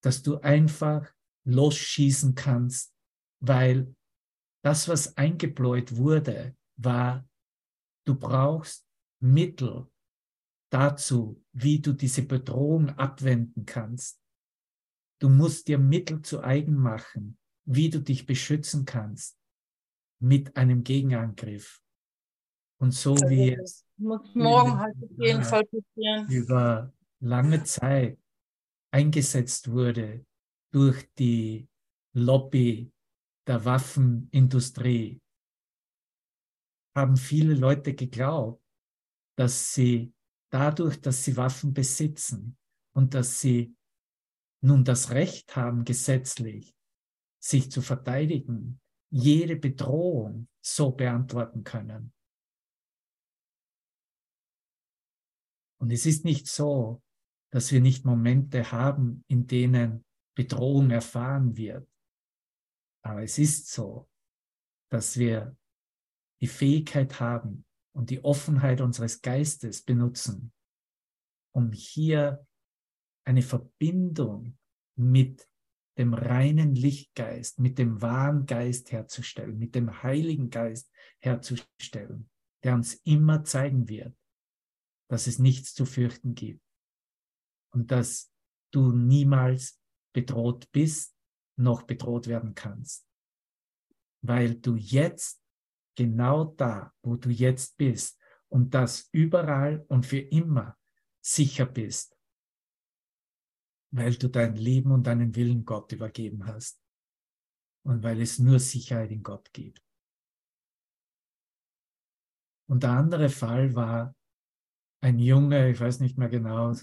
dass 0.00 0.22
du 0.22 0.38
einfach 0.40 1.12
losschießen 1.44 2.34
kannst, 2.34 2.94
weil 3.40 3.94
das, 4.62 4.88
was 4.88 5.16
eingebläut 5.16 5.96
wurde, 5.96 6.56
war, 6.76 7.26
du 8.06 8.14
brauchst 8.14 8.86
Mittel 9.20 9.90
dazu, 10.70 11.42
wie 11.52 11.80
du 11.80 11.92
diese 11.92 12.22
Bedrohung 12.22 12.90
abwenden 12.90 13.66
kannst. 13.66 14.20
Du 15.20 15.28
musst 15.28 15.68
dir 15.68 15.78
Mittel 15.78 16.22
zu 16.22 16.42
eigen 16.42 16.76
machen, 16.76 17.38
wie 17.64 17.90
du 17.90 18.00
dich 18.00 18.26
beschützen 18.26 18.84
kannst 18.84 19.38
mit 20.20 20.56
einem 20.56 20.84
Gegenangriff. 20.84 21.80
Und 22.80 22.92
so 22.92 23.14
wie 23.16 23.52
es 23.54 23.84
morgen 23.98 24.78
halt 24.78 24.96
auf 25.02 25.10
jeden 25.18 25.44
Fall 25.44 25.64
passieren. 25.66 26.28
über 26.28 26.92
lange 27.20 27.62
Zeit 27.64 28.18
eingesetzt 28.90 29.70
wurde 29.70 30.24
durch 30.72 31.08
die 31.18 31.68
Lobby 32.14 32.92
der 33.46 33.64
Waffenindustrie, 33.64 35.20
haben 36.96 37.16
viele 37.16 37.54
Leute 37.54 37.94
geglaubt, 37.94 38.62
dass 39.36 39.74
sie 39.74 40.12
dadurch, 40.50 41.00
dass 41.00 41.24
sie 41.24 41.36
Waffen 41.36 41.72
besitzen 41.72 42.56
und 42.94 43.14
dass 43.14 43.40
sie 43.40 43.76
nun 44.62 44.84
das 44.84 45.10
Recht 45.10 45.54
haben, 45.56 45.84
gesetzlich 45.84 46.74
sich 47.42 47.70
zu 47.70 47.82
verteidigen, 47.82 48.80
jede 49.10 49.56
Bedrohung 49.56 50.48
so 50.60 50.92
beantworten 50.92 51.64
können. 51.64 52.12
Und 55.80 55.90
es 55.90 56.06
ist 56.06 56.24
nicht 56.24 56.46
so, 56.46 57.02
dass 57.50 57.72
wir 57.72 57.80
nicht 57.80 58.04
Momente 58.04 58.70
haben, 58.70 59.24
in 59.26 59.46
denen 59.46 60.04
Bedrohung 60.36 60.90
erfahren 60.90 61.56
wird. 61.56 61.90
Aber 63.02 63.22
es 63.22 63.38
ist 63.38 63.70
so, 63.70 64.08
dass 64.90 65.18
wir 65.18 65.56
die 66.40 66.46
Fähigkeit 66.46 67.18
haben 67.18 67.64
und 67.92 68.10
die 68.10 68.22
Offenheit 68.22 68.80
unseres 68.80 69.22
Geistes 69.22 69.82
benutzen, 69.82 70.52
um 71.52 71.72
hier 71.72 72.46
eine 73.26 73.42
Verbindung 73.42 74.58
mit 74.96 75.49
dem 76.00 76.14
reinen 76.14 76.74
Lichtgeist, 76.74 77.58
mit 77.58 77.78
dem 77.78 78.00
wahren 78.00 78.46
Geist 78.46 78.90
herzustellen, 78.90 79.58
mit 79.58 79.74
dem 79.74 80.02
Heiligen 80.02 80.48
Geist 80.48 80.90
herzustellen, 81.18 82.30
der 82.64 82.74
uns 82.74 82.94
immer 83.04 83.44
zeigen 83.44 83.86
wird, 83.86 84.16
dass 85.10 85.26
es 85.26 85.38
nichts 85.38 85.74
zu 85.74 85.84
fürchten 85.84 86.34
gibt 86.34 86.64
und 87.74 87.90
dass 87.90 88.32
du 88.72 88.92
niemals 88.92 89.78
bedroht 90.14 90.72
bist, 90.72 91.14
noch 91.58 91.82
bedroht 91.82 92.28
werden 92.28 92.54
kannst, 92.54 93.06
weil 94.22 94.54
du 94.54 94.76
jetzt 94.76 95.42
genau 95.96 96.44
da, 96.44 96.94
wo 97.02 97.16
du 97.16 97.28
jetzt 97.28 97.76
bist 97.76 98.18
und 98.48 98.72
das 98.72 99.10
überall 99.12 99.84
und 99.88 100.06
für 100.06 100.20
immer 100.20 100.78
sicher 101.20 101.66
bist, 101.66 102.16
weil 103.90 104.14
du 104.16 104.28
dein 104.28 104.54
Leben 104.56 104.92
und 104.92 105.06
deinen 105.06 105.34
Willen 105.34 105.64
Gott 105.64 105.92
übergeben 105.92 106.46
hast 106.46 106.80
und 107.82 108.02
weil 108.02 108.20
es 108.20 108.38
nur 108.38 108.58
Sicherheit 108.58 109.10
in 109.10 109.22
Gott 109.22 109.52
gibt. 109.52 109.82
Und 112.68 112.84
der 112.84 112.90
andere 112.90 113.28
Fall 113.28 113.74
war 113.74 114.14
ein 115.02 115.18
Junge, 115.18 115.70
ich 115.70 115.80
weiß 115.80 116.00
nicht 116.00 116.18
mehr 116.18 116.28
genau, 116.28 116.74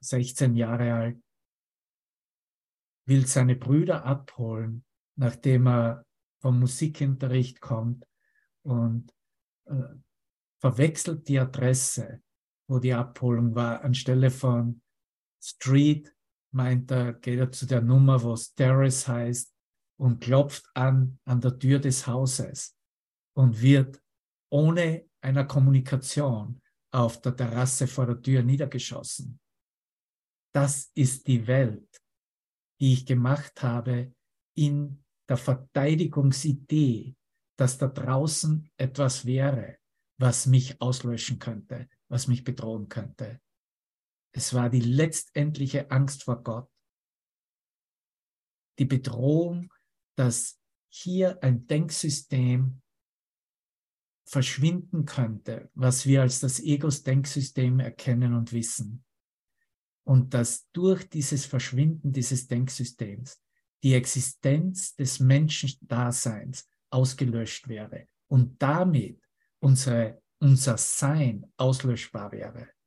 16 0.00 0.54
Jahre 0.54 0.92
alt, 0.92 1.22
will 3.06 3.26
seine 3.26 3.56
Brüder 3.56 4.04
abholen, 4.04 4.84
nachdem 5.16 5.66
er 5.68 6.04
vom 6.40 6.60
Musikunterricht 6.60 7.60
kommt 7.60 8.06
und 8.62 9.14
äh, 9.64 9.94
verwechselt 10.60 11.26
die 11.28 11.38
Adresse, 11.38 12.22
wo 12.68 12.78
die 12.78 12.92
Abholung 12.92 13.54
war, 13.54 13.82
anstelle 13.82 14.30
von 14.30 14.82
Street, 15.40 16.14
meint 16.52 16.90
er, 16.90 17.14
geht 17.14 17.38
er 17.38 17.52
zu 17.52 17.66
der 17.66 17.80
Nummer, 17.80 18.22
wo 18.22 18.32
es 18.32 18.54
Terrace 18.54 19.06
heißt 19.06 19.54
und 20.00 20.20
klopft 20.20 20.64
an, 20.74 21.18
an 21.24 21.40
der 21.40 21.58
Tür 21.58 21.78
des 21.78 22.06
Hauses 22.06 22.76
und 23.36 23.60
wird 23.60 24.02
ohne 24.50 25.08
einer 25.20 25.44
Kommunikation 25.44 26.60
auf 26.92 27.20
der 27.20 27.36
Terrasse 27.36 27.86
vor 27.86 28.06
der 28.06 28.20
Tür 28.20 28.42
niedergeschossen. 28.42 29.38
Das 30.54 30.90
ist 30.94 31.26
die 31.26 31.46
Welt, 31.46 32.00
die 32.80 32.94
ich 32.94 33.06
gemacht 33.06 33.62
habe 33.62 34.14
in 34.56 35.04
der 35.28 35.36
Verteidigungsidee, 35.36 37.14
dass 37.58 37.76
da 37.76 37.88
draußen 37.88 38.70
etwas 38.76 39.26
wäre, 39.26 39.78
was 40.18 40.46
mich 40.46 40.80
auslöschen 40.80 41.38
könnte, 41.38 41.88
was 42.08 42.26
mich 42.28 42.44
bedrohen 42.44 42.88
könnte. 42.88 43.40
Es 44.38 44.54
war 44.54 44.70
die 44.70 44.78
letztendliche 44.78 45.90
Angst 45.90 46.22
vor 46.22 46.44
Gott. 46.44 46.70
Die 48.78 48.84
Bedrohung, 48.84 49.74
dass 50.14 50.60
hier 50.88 51.42
ein 51.42 51.66
Denksystem 51.66 52.80
verschwinden 54.24 55.06
könnte, 55.06 55.72
was 55.74 56.06
wir 56.06 56.22
als 56.22 56.38
das 56.38 56.60
Egos-Denksystem 56.60 57.80
erkennen 57.80 58.32
und 58.32 58.52
wissen. 58.52 59.04
Und 60.04 60.34
dass 60.34 60.70
durch 60.70 61.08
dieses 61.10 61.44
Verschwinden 61.44 62.12
dieses 62.12 62.46
Denksystems 62.46 63.42
die 63.82 63.94
Existenz 63.94 64.94
des 64.94 65.18
Menschendaseins 65.18 66.68
ausgelöscht 66.90 67.66
wäre 67.66 68.06
und 68.28 68.62
damit 68.62 69.20
unsere, 69.58 70.22
unser 70.38 70.78
Sein 70.78 71.52
auslöschbar 71.56 72.30
wäre. 72.30 72.77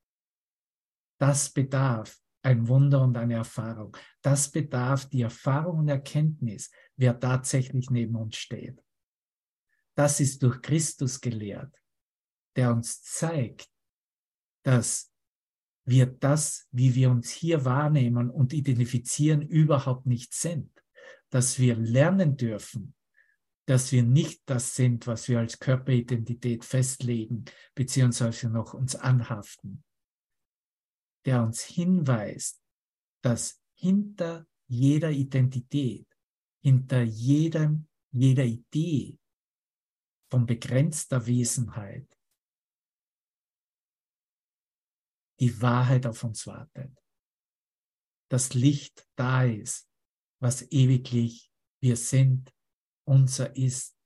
Das 1.21 1.51
bedarf 1.51 2.19
ein 2.41 2.67
Wunder 2.67 3.01
und 3.03 3.15
eine 3.15 3.35
Erfahrung. 3.35 3.95
Das 4.21 4.49
bedarf 4.49 5.05
die 5.05 5.21
Erfahrung 5.21 5.79
und 5.79 5.89
Erkenntnis, 5.89 6.71
wer 6.95 7.19
tatsächlich 7.19 7.91
neben 7.91 8.15
uns 8.15 8.37
steht. 8.37 8.81
Das 9.95 10.19
ist 10.19 10.41
durch 10.41 10.61
Christus 10.61 11.21
gelehrt, 11.21 11.75
der 12.55 12.73
uns 12.73 13.03
zeigt, 13.03 13.69
dass 14.63 15.11
wir 15.85 16.07
das, 16.07 16.67
wie 16.71 16.95
wir 16.95 17.11
uns 17.11 17.29
hier 17.29 17.65
wahrnehmen 17.65 18.31
und 18.31 18.53
identifizieren, 18.53 19.41
überhaupt 19.41 20.07
nicht 20.07 20.33
sind 20.33 20.71
dass 21.31 21.57
wir 21.57 21.75
lernen 21.75 22.37
dürfen, 22.37 22.93
dass 23.65 23.91
wir 23.91 24.03
nicht 24.03 24.43
das 24.45 24.75
sind, 24.75 25.07
was 25.07 25.27
wir 25.27 25.39
als 25.39 25.57
Körperidentität 25.59 26.63
festlegen, 26.63 27.45
beziehungsweise 27.73 28.49
noch 28.49 28.73
uns 28.73 28.95
anhaften, 28.95 29.83
der 31.25 31.43
uns 31.43 31.63
hinweist, 31.63 32.61
dass 33.23 33.61
hinter 33.75 34.47
jeder 34.67 35.11
Identität, 35.11 36.07
hinter 36.63 37.01
jedem, 37.03 37.87
jeder 38.11 38.45
Idee 38.45 39.19
von 40.31 40.45
begrenzter 40.45 41.25
Wesenheit 41.25 42.07
die 45.39 45.61
Wahrheit 45.61 46.05
auf 46.05 46.23
uns 46.23 46.45
wartet. 46.47 46.95
Das 48.29 48.53
Licht 48.53 49.07
da 49.15 49.43
ist, 49.43 49.89
was 50.39 50.61
ewiglich 50.71 51.51
wir 51.81 51.97
sind, 51.97 52.53
unser 53.05 53.55
ist 53.55 53.97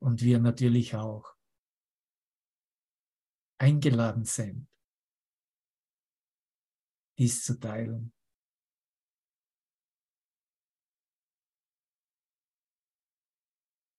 und 0.00 0.22
wir 0.22 0.38
natürlich 0.38 0.94
auch 0.94 1.36
eingeladen 3.58 4.24
sind, 4.24 4.68
dies 7.18 7.44
zu 7.44 7.58
teilen. 7.58 8.12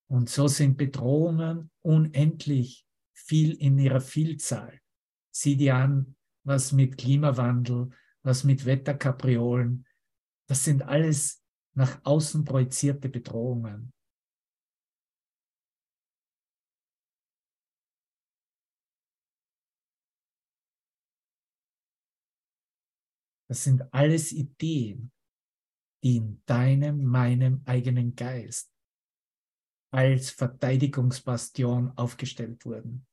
Und 0.10 0.30
so 0.30 0.47
sind 0.47 0.77
Bedrohungen 0.77 1.69
unendlich 1.82 2.86
viel 3.13 3.56
in 3.56 3.77
ihrer 3.77 3.99
Vielzahl. 3.99 4.80
Sieh 5.32 5.58
dir 5.58 5.75
an, 5.75 6.15
was 6.43 6.71
mit 6.71 6.97
Klimawandel, 6.97 7.89
was 8.23 8.43
mit 8.43 8.65
Wetterkapriolen, 8.65 9.86
das 10.47 10.63
sind 10.63 10.82
alles 10.82 11.43
nach 11.73 11.99
außen 12.06 12.45
projizierte 12.45 13.10
Bedrohungen. 13.10 13.93
Das 23.49 23.63
sind 23.63 23.93
alles 23.93 24.31
Ideen, 24.31 25.12
die 26.03 26.17
in 26.17 26.41
deinem, 26.45 27.03
meinem 27.05 27.62
eigenen 27.65 28.15
Geist 28.15 28.71
als 29.91 30.29
Verteidigungsbastion 30.31 31.97
aufgestellt 31.97 32.65
wurden, 32.65 33.07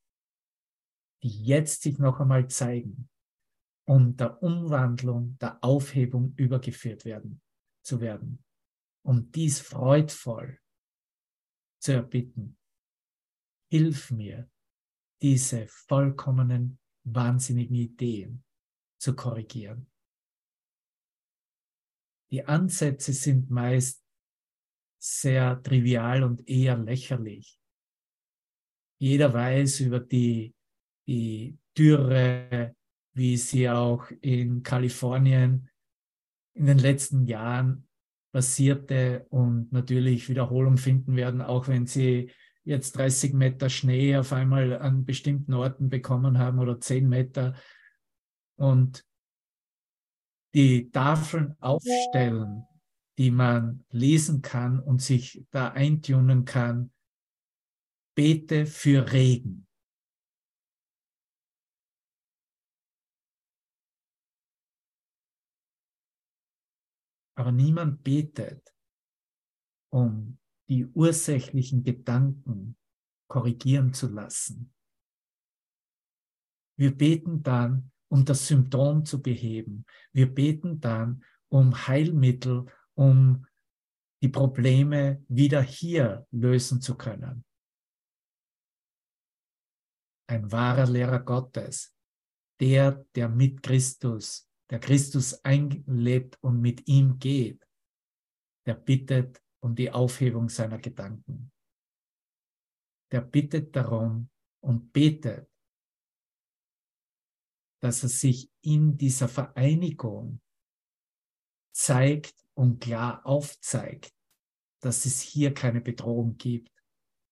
die 1.22 1.44
jetzt 1.44 1.82
sich 1.82 1.98
noch 1.98 2.20
einmal 2.20 2.48
zeigen 2.48 3.08
um 3.86 4.16
der 4.16 4.42
Umwandlung, 4.42 5.36
der 5.38 5.62
Aufhebung 5.62 6.34
übergeführt 6.36 7.04
werden, 7.04 7.42
zu 7.84 8.00
werden. 8.00 8.42
Um 9.04 9.30
dies 9.30 9.60
freudvoll 9.60 10.58
zu 11.80 11.92
erbitten. 11.92 12.56
Hilf 13.70 14.10
mir, 14.10 14.50
diese 15.20 15.66
vollkommenen, 15.68 16.78
wahnsinnigen 17.04 17.76
Ideen 17.76 18.44
zu 18.98 19.14
korrigieren. 19.14 19.90
Die 22.30 22.44
Ansätze 22.44 23.12
sind 23.12 23.50
meist 23.50 24.02
sehr 24.98 25.62
trivial 25.62 26.22
und 26.22 26.48
eher 26.48 26.78
lächerlich. 26.78 27.58
Jeder 28.98 29.32
weiß 29.34 29.80
über 29.80 30.00
die, 30.00 30.54
die 31.06 31.58
Dürre, 31.76 32.74
wie 33.12 33.37
sie 33.37 33.68
auch 33.68 34.10
in 34.22 34.62
Kalifornien 34.62 35.68
in 36.54 36.66
den 36.66 36.78
letzten 36.78 37.26
Jahren 37.26 37.87
passierte 38.32 39.26
und 39.28 39.70
natürlich 39.72 40.28
Wiederholung 40.28 40.76
finden 40.76 41.16
werden, 41.16 41.42
auch 41.42 41.68
wenn 41.68 41.87
sie 41.87 42.32
jetzt 42.64 42.96
30 42.96 43.34
Meter 43.34 43.68
Schnee 43.68 44.16
auf 44.16 44.32
einmal 44.32 44.78
an 44.80 45.04
bestimmten 45.04 45.52
Orten 45.54 45.90
bekommen 45.90 46.38
haben 46.38 46.58
oder 46.58 46.80
10 46.80 47.08
Meter 47.08 47.54
und 48.56 49.04
die 50.54 50.90
Tafeln 50.90 51.56
aufstellen, 51.60 52.64
die 53.18 53.30
man 53.30 53.84
lesen 53.90 54.40
kann 54.40 54.80
und 54.80 55.02
sich 55.02 55.44
da 55.50 55.70
eintunen 55.72 56.44
kann. 56.44 56.92
Bete 58.16 58.66
für 58.66 59.12
Regen. 59.12 59.66
Aber 67.36 67.50
niemand 67.50 68.04
betet, 68.04 68.72
um 69.92 70.38
die 70.68 70.86
ursächlichen 70.86 71.82
Gedanken 71.82 72.76
korrigieren 73.28 73.92
zu 73.92 74.08
lassen. 74.08 74.72
Wir 76.76 76.96
beten 76.96 77.42
dann, 77.42 77.90
um 78.14 78.24
das 78.24 78.46
Symptom 78.46 79.05
zu 79.05 79.20
beheben. 79.20 79.85
Wir 80.12 80.33
beten 80.33 80.81
dann 80.81 81.24
um 81.48 81.88
Heilmittel, 81.88 82.64
um 82.96 83.44
die 84.22 84.29
Probleme 84.29 85.20
wieder 85.27 85.61
hier 85.61 86.24
lösen 86.31 86.81
zu 86.81 86.96
können. 86.96 87.44
Ein 90.29 90.53
wahrer 90.53 90.87
Lehrer 90.87 91.18
Gottes, 91.18 91.92
der, 92.61 93.05
der 93.16 93.29
mit 93.29 93.64
Christus, 93.64 94.48
der 94.70 94.79
Christus 94.79 95.44
einlebt 95.44 96.38
und 96.40 96.61
mit 96.61 96.87
ihm 96.87 97.18
geht, 97.18 97.66
der 98.64 98.74
bittet 98.74 99.42
um 99.61 99.74
die 99.74 99.90
Aufhebung 99.90 100.48
seiner 100.48 100.79
Gedanken. 100.79 101.50
Der 103.11 103.22
bittet 103.22 103.74
darum 103.74 104.31
und 104.61 104.92
betet, 104.92 105.50
dass 107.84 108.02
er 108.02 108.08
sich 108.08 108.50
in 108.62 108.96
dieser 108.96 109.28
Vereinigung 109.28 110.40
zeigt 111.76 112.34
und 112.54 112.80
klar 112.80 113.26
aufzeigt, 113.26 114.10
dass 114.80 115.04
es 115.04 115.20
hier 115.20 115.52
keine 115.52 115.82
Bedrohung 115.82 116.38
gibt, 116.38 116.72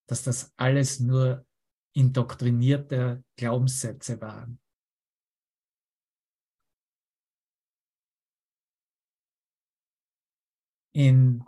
dass 0.07 0.25
das 0.25 0.53
alles 0.59 1.01
nur 1.01 1.47
indoktrinierte 1.95 3.25
Glaubenssätze 3.37 4.21
waren. 4.21 4.61
In 10.95 11.47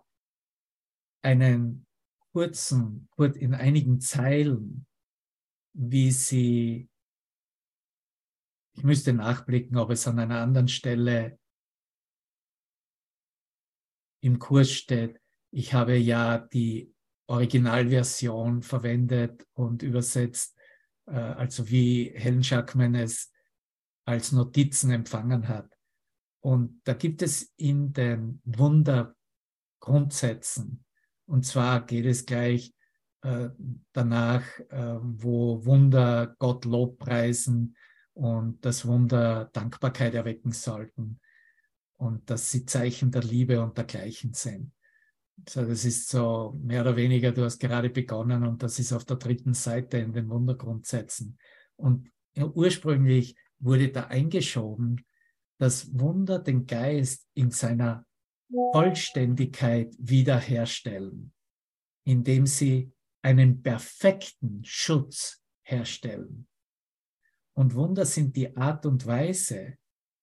einen 1.22 1.86
kurzen, 2.32 3.10
in 3.18 3.52
einigen 3.52 4.00
Zeilen, 4.00 4.86
wie 5.74 6.10
sie, 6.10 6.88
ich 8.74 8.84
müsste 8.84 9.12
nachblicken, 9.12 9.76
ob 9.78 9.90
es 9.90 10.08
an 10.08 10.18
einer 10.18 10.40
anderen 10.40 10.68
Stelle 10.68 11.38
im 14.20 14.38
Kurs 14.38 14.70
steht. 14.70 15.20
Ich 15.50 15.74
habe 15.74 15.96
ja 15.96 16.38
die 16.38 16.94
Originalversion 17.26 18.62
verwendet 18.62 19.46
und 19.54 19.82
übersetzt, 19.82 20.56
äh, 21.06 21.12
also 21.12 21.68
wie 21.70 22.12
Helen 22.14 22.42
Schackman 22.42 22.94
es 22.94 23.30
als 24.04 24.32
Notizen 24.32 24.90
empfangen 24.90 25.48
hat. 25.48 25.70
Und 26.40 26.80
da 26.84 26.94
gibt 26.94 27.22
es 27.22 27.52
in 27.56 27.92
den 27.92 28.40
Wundergrundsätzen, 28.44 30.84
und 31.26 31.46
zwar 31.46 31.86
geht 31.86 32.04
es 32.04 32.26
gleich 32.26 32.74
äh, 33.22 33.48
danach, 33.92 34.44
äh, 34.68 34.98
wo 35.00 35.64
Wunder 35.64 36.36
Gott 36.38 36.66
Lobpreisen 36.66 37.74
und 38.14 38.64
das 38.64 38.86
Wunder 38.86 39.50
Dankbarkeit 39.52 40.14
erwecken 40.14 40.52
sollten 40.52 41.20
und 41.98 42.28
dass 42.30 42.50
sie 42.50 42.64
Zeichen 42.64 43.10
der 43.10 43.22
Liebe 43.22 43.62
und 43.62 43.76
dergleichen 43.76 44.32
sind. 44.32 44.72
So, 45.48 45.64
das 45.64 45.84
ist 45.84 46.08
so 46.08 46.58
mehr 46.62 46.82
oder 46.82 46.96
weniger, 46.96 47.32
du 47.32 47.44
hast 47.44 47.58
gerade 47.58 47.90
begonnen 47.90 48.46
und 48.46 48.62
das 48.62 48.78
ist 48.78 48.92
auf 48.92 49.04
der 49.04 49.16
dritten 49.16 49.54
Seite 49.54 49.98
in 49.98 50.12
den 50.12 50.28
Wundergrundsätzen. 50.28 51.38
Und 51.76 52.10
ja, 52.36 52.46
ursprünglich 52.46 53.36
wurde 53.58 53.90
da 53.90 54.04
eingeschoben, 54.04 55.04
dass 55.58 55.98
Wunder 55.98 56.38
den 56.38 56.66
Geist 56.66 57.26
in 57.34 57.50
seiner 57.50 58.06
Vollständigkeit 58.72 59.94
wiederherstellen, 59.98 61.32
indem 62.04 62.46
sie 62.46 62.92
einen 63.22 63.62
perfekten 63.62 64.62
Schutz 64.64 65.42
herstellen. 65.62 66.46
Und 67.54 67.74
Wunder 67.74 68.04
sind 68.04 68.36
die 68.36 68.56
Art 68.56 68.84
und 68.84 69.06
Weise, 69.06 69.78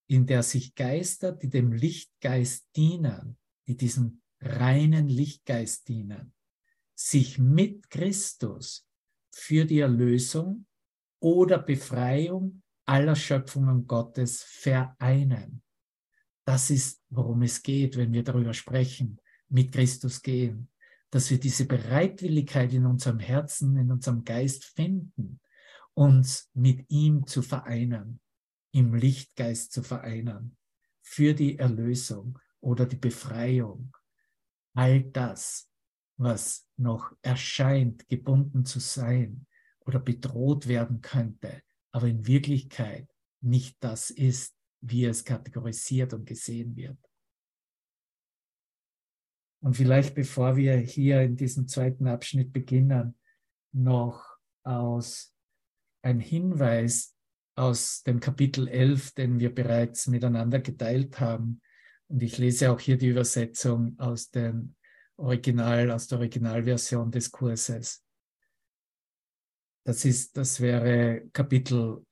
in 0.07 0.25
der 0.25 0.43
sich 0.43 0.75
Geister, 0.75 1.31
die 1.31 1.49
dem 1.49 1.71
Lichtgeist 1.71 2.67
dienen, 2.75 3.37
die 3.67 3.77
diesem 3.77 4.21
reinen 4.41 5.07
Lichtgeist 5.07 5.87
dienen, 5.87 6.33
sich 6.95 7.39
mit 7.39 7.89
Christus 7.89 8.85
für 9.33 9.65
die 9.65 9.79
Erlösung 9.79 10.65
oder 11.21 11.59
Befreiung 11.59 12.61
aller 12.85 13.15
Schöpfungen 13.15 13.87
Gottes 13.87 14.43
vereinen. 14.43 15.63
Das 16.45 16.69
ist, 16.69 17.01
worum 17.09 17.43
es 17.43 17.63
geht, 17.63 17.95
wenn 17.95 18.11
wir 18.11 18.23
darüber 18.23 18.53
sprechen, 18.53 19.21
mit 19.47 19.71
Christus 19.71 20.21
gehen, 20.21 20.69
dass 21.11 21.29
wir 21.29 21.39
diese 21.39 21.65
Bereitwilligkeit 21.65 22.73
in 22.73 22.85
unserem 22.85 23.19
Herzen, 23.19 23.77
in 23.77 23.91
unserem 23.91 24.23
Geist 24.25 24.65
finden, 24.65 25.39
uns 25.93 26.49
mit 26.53 26.89
ihm 26.89 27.25
zu 27.27 27.41
vereinen 27.41 28.21
im 28.71 28.93
Lichtgeist 28.93 29.71
zu 29.71 29.83
vereinen 29.83 30.57
für 31.01 31.33
die 31.33 31.59
Erlösung 31.59 32.39
oder 32.61 32.85
die 32.85 32.97
Befreiung. 32.97 33.95
All 34.73 35.03
das, 35.03 35.69
was 36.17 36.67
noch 36.77 37.13
erscheint, 37.21 38.07
gebunden 38.07 38.65
zu 38.65 38.79
sein 38.79 39.45
oder 39.81 39.99
bedroht 39.99 40.67
werden 40.67 41.01
könnte, 41.01 41.63
aber 41.91 42.07
in 42.07 42.25
Wirklichkeit 42.25 43.09
nicht 43.41 43.77
das 43.83 44.09
ist, 44.09 44.55
wie 44.81 45.05
es 45.05 45.25
kategorisiert 45.25 46.13
und 46.13 46.25
gesehen 46.25 46.75
wird. 46.75 46.97
Und 49.61 49.75
vielleicht 49.75 50.15
bevor 50.15 50.55
wir 50.55 50.75
hier 50.77 51.21
in 51.21 51.35
diesem 51.35 51.67
zweiten 51.67 52.07
Abschnitt 52.07 52.51
beginnen, 52.53 53.17
noch 53.73 54.37
aus 54.63 55.30
ein 56.01 56.19
Hinweis 56.19 57.15
aus 57.55 58.03
dem 58.03 58.19
Kapitel 58.19 58.67
11, 58.67 59.11
den 59.13 59.39
wir 59.39 59.53
bereits 59.53 60.07
miteinander 60.07 60.59
geteilt 60.59 61.19
haben. 61.19 61.61
Und 62.07 62.21
ich 62.23 62.37
lese 62.37 62.71
auch 62.71 62.79
hier 62.79 62.97
die 62.97 63.07
Übersetzung 63.07 63.97
aus, 63.99 64.29
dem 64.29 64.75
Original, 65.17 65.91
aus 65.91 66.07
der 66.07 66.17
Originalversion 66.17 67.11
des 67.11 67.31
Kurses. 67.31 68.03
Das, 69.85 70.05
ist, 70.05 70.37
das 70.37 70.59
wäre 70.59 71.27
Kapitel 71.33 72.05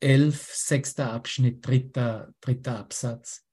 11, 0.00 0.54
sechster 0.54 1.12
Abschnitt, 1.12 1.66
dritter, 1.66 2.34
dritter 2.40 2.78
Absatz. 2.78 3.44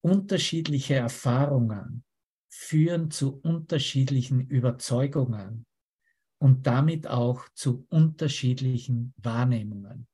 Unterschiedliche 0.00 0.94
Erfahrungen 0.94 2.04
führen 2.48 3.10
zu 3.10 3.40
unterschiedlichen 3.40 4.40
Überzeugungen 4.40 5.66
und 6.44 6.66
damit 6.66 7.06
auch 7.06 7.48
zu 7.54 7.86
unterschiedlichen 7.88 9.14
Wahrnehmungen. 9.16 10.06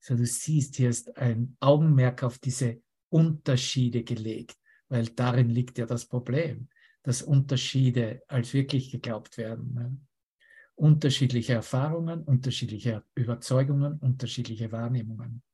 So 0.00 0.16
du 0.16 0.26
siehst, 0.26 0.74
hier 0.74 0.90
ist 0.90 1.16
ein 1.16 1.56
Augenmerk 1.60 2.24
auf 2.24 2.40
diese 2.40 2.82
Unterschiede 3.08 4.02
gelegt, 4.02 4.56
weil 4.88 5.06
darin 5.06 5.48
liegt 5.48 5.78
ja 5.78 5.86
das 5.86 6.06
Problem, 6.06 6.68
dass 7.04 7.22
Unterschiede 7.22 8.20
als 8.26 8.52
wirklich 8.52 8.90
geglaubt 8.90 9.38
werden. 9.38 10.08
Unterschiedliche 10.74 11.52
Erfahrungen, 11.52 12.24
unterschiedliche 12.24 13.04
Überzeugungen, 13.14 13.96
unterschiedliche 14.00 14.72
Wahrnehmungen. 14.72 15.44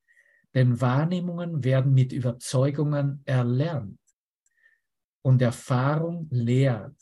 Denn 0.55 0.81
Wahrnehmungen 0.81 1.63
werden 1.63 1.93
mit 1.93 2.15
Überzeugungen 2.15 3.21
erlernt. 3.27 4.01
Und 5.21 5.43
Erfahrung 5.43 6.27
lehrt, 6.31 6.97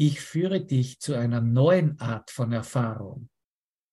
ich 0.00 0.22
führe 0.22 0.64
dich 0.64 0.98
zu 0.98 1.12
einer 1.12 1.42
neuen 1.42 2.00
Art 2.00 2.30
von 2.30 2.52
Erfahrung. 2.52 3.28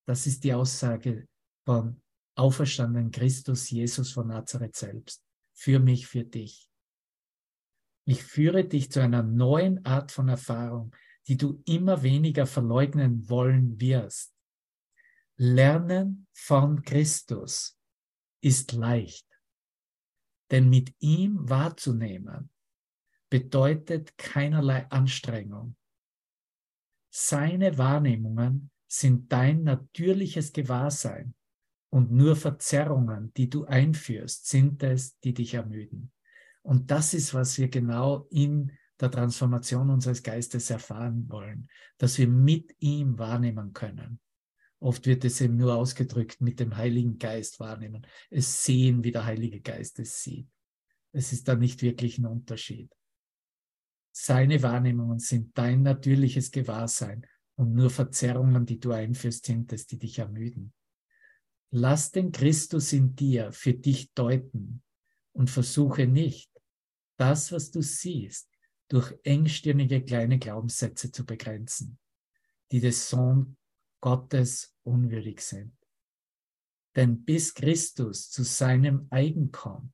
Das 0.08 0.26
ist 0.26 0.46
die 0.46 0.54
Aussage 0.54 1.28
von 1.66 2.02
auferstandenen 2.38 3.12
Christus 3.12 3.70
Jesus 3.70 4.14
von 4.14 4.28
Nazareth 4.28 4.78
selbst. 4.78 5.22
Für 5.54 5.80
mich, 5.80 6.08
für 6.08 6.24
dich. 6.24 6.70
Ich 8.06 8.24
führe 8.24 8.64
dich 8.64 8.90
zu 8.90 9.02
einer 9.02 9.22
neuen 9.22 9.84
Art 9.86 10.14
von 10.14 10.30
Erfahrung, 10.30 10.96
die 11.28 11.36
du 11.36 11.62
immer 11.66 12.04
weniger 12.04 12.48
verleugnen 12.48 13.28
wollen 13.28 13.78
wirst. 13.82 14.34
Lernen 15.36 16.26
von 16.32 16.84
Christus 16.84 17.78
ist 18.40 18.72
leicht, 18.72 19.28
denn 20.52 20.70
mit 20.70 20.96
ihm 21.00 21.50
wahrzunehmen 21.50 22.50
bedeutet 23.30 24.18
keinerlei 24.18 24.90
Anstrengung. 24.90 25.76
Seine 27.10 27.78
Wahrnehmungen 27.78 28.70
sind 28.88 29.32
dein 29.32 29.64
natürliches 29.64 30.54
Gewahrsein 30.54 31.34
und 31.90 32.12
nur 32.12 32.36
Verzerrungen, 32.36 33.34
die 33.36 33.50
du 33.50 33.66
einführst, 33.66 34.48
sind 34.48 34.84
es, 34.84 35.20
die 35.20 35.34
dich 35.34 35.54
ermüden. 35.54 36.12
Und 36.62 36.92
das 36.92 37.14
ist, 37.14 37.34
was 37.34 37.58
wir 37.58 37.70
genau 37.70 38.28
in 38.30 38.72
der 39.00 39.12
Transformation 39.12 39.90
unseres 39.90 40.24
Geistes 40.24 40.70
erfahren 40.70 41.30
wollen, 41.30 41.70
dass 41.98 42.18
wir 42.18 42.28
mit 42.28 42.76
ihm 42.80 43.18
wahrnehmen 43.18 43.74
können. 43.74 44.20
Oft 44.80 45.06
wird 45.06 45.26
es 45.26 45.42
eben 45.42 45.58
nur 45.58 45.76
ausgedrückt 45.76 46.42
mit 46.42 46.60
dem 46.60 46.76
Heiligen 46.76 47.18
Geist 47.18 47.60
wahrnehmen. 47.60 48.06
Es 48.30 48.64
sehen, 48.64 49.04
wie 49.04 49.12
der 49.12 49.26
Heilige 49.26 49.60
Geist 49.62 50.00
es 50.00 50.22
sieht. 50.22 50.48
Es 51.12 51.34
ist 51.34 51.48
da 51.48 51.56
nicht 51.56 51.82
wirklich 51.82 52.18
ein 52.20 52.26
Unterschied. 52.26 52.92
Seine 54.20 54.64
Wahrnehmungen 54.64 55.20
sind 55.20 55.56
dein 55.56 55.84
natürliches 55.84 56.50
Gewahrsein 56.50 57.28
und 57.56 57.76
nur 57.76 57.92
Verzerrungen, 57.92 58.66
die 58.66 58.80
du 58.80 58.92
einführst, 58.92 59.46
sind 59.46 59.72
es, 59.72 59.86
die 59.86 60.00
dich 60.00 60.18
ermüden. 60.18 60.74
Lass 61.70 62.12
den 62.12 62.32
Christus 62.32 62.94
in 62.94 63.16
dir 63.16 63.52
für 63.52 63.76
dich 63.76 64.12
deuten 64.14 64.82
und 65.34 65.52
versuche 65.52 66.08
nicht, 66.08 66.50
das, 67.18 67.52
was 67.52 67.70
du 67.70 67.84
siehst, 67.84 68.50
durch 68.88 69.14
engstirnige 69.24 70.04
kleine 70.04 70.40
Glaubenssätze 70.40 71.12
zu 71.12 71.24
begrenzen, 71.24 72.00
die 72.72 72.80
des 72.80 73.10
Sohn 73.10 73.56
Gottes 74.02 74.76
unwürdig 74.84 75.42
sind. 75.42 75.78
Denn 76.96 77.24
bis 77.24 77.54
Christus 77.54 78.32
zu 78.32 78.44
seinem 78.44 79.08
Eigen 79.12 79.52
kommt, 79.52 79.94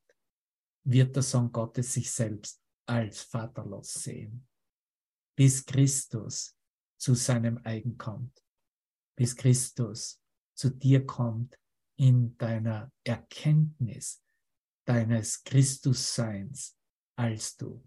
wird 0.86 1.14
der 1.14 1.24
Sohn 1.24 1.52
Gottes 1.52 1.94
sich 1.94 2.10
selbst 2.10 2.63
als 2.86 3.24
vaterlos 3.24 3.94
sehen. 3.94 4.48
Bis 5.36 5.66
Christus 5.66 6.56
zu 6.98 7.16
seinem 7.16 7.60
Eigen 7.64 7.98
kommt. 7.98 8.44
Bis 9.18 9.36
Christus 9.36 10.22
zu 10.56 10.70
dir 10.70 11.06
kommt 11.06 11.60
in 11.98 12.38
deiner 12.38 12.92
Erkenntnis 13.04 14.24
deines 14.86 15.44
Christusseins 15.44 16.78
als 17.16 17.56
du. 17.58 17.84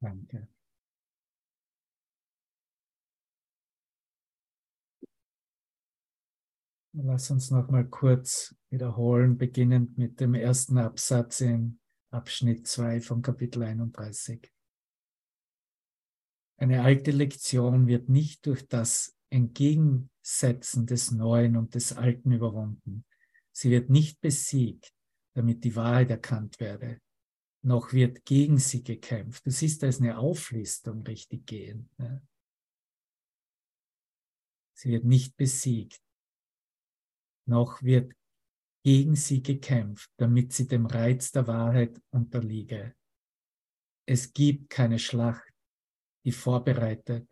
Danke. 0.00 0.49
Lass 7.02 7.30
uns 7.30 7.50
noch 7.50 7.70
mal 7.70 7.88
kurz 7.88 8.54
wiederholen, 8.68 9.38
beginnend 9.38 9.96
mit 9.96 10.20
dem 10.20 10.34
ersten 10.34 10.76
Absatz 10.76 11.40
in 11.40 11.80
Abschnitt 12.10 12.66
2 12.66 13.00
von 13.00 13.22
Kapitel 13.22 13.62
31. 13.62 14.52
Eine 16.58 16.82
alte 16.82 17.10
Lektion 17.10 17.86
wird 17.86 18.10
nicht 18.10 18.44
durch 18.44 18.68
das 18.68 19.16
Entgegensetzen 19.30 20.84
des 20.84 21.10
Neuen 21.10 21.56
und 21.56 21.74
des 21.74 21.94
Alten 21.94 22.32
überwunden. 22.32 23.06
Sie 23.50 23.70
wird 23.70 23.88
nicht 23.88 24.20
besiegt, 24.20 24.92
damit 25.34 25.64
die 25.64 25.76
Wahrheit 25.76 26.10
erkannt 26.10 26.60
werde, 26.60 27.00
noch 27.62 27.94
wird 27.94 28.26
gegen 28.26 28.58
sie 28.58 28.82
gekämpft. 28.82 29.46
Du 29.46 29.50
siehst, 29.50 29.82
da 29.82 29.86
ist 29.86 30.02
eine 30.02 30.18
Auflistung 30.18 31.00
richtig 31.04 31.46
gehen. 31.46 31.88
Ne? 31.96 32.20
Sie 34.74 34.90
wird 34.90 35.04
nicht 35.04 35.36
besiegt, 35.38 36.02
noch 37.50 37.82
wird 37.82 38.14
gegen 38.82 39.14
sie 39.14 39.42
gekämpft, 39.42 40.10
damit 40.16 40.54
sie 40.54 40.66
dem 40.66 40.86
Reiz 40.86 41.32
der 41.32 41.46
Wahrheit 41.46 42.00
unterliege. 42.10 42.94
Es 44.06 44.32
gibt 44.32 44.70
keine 44.70 44.98
Schlacht, 44.98 45.52
die 46.24 46.32
vorbereitet, 46.32 47.30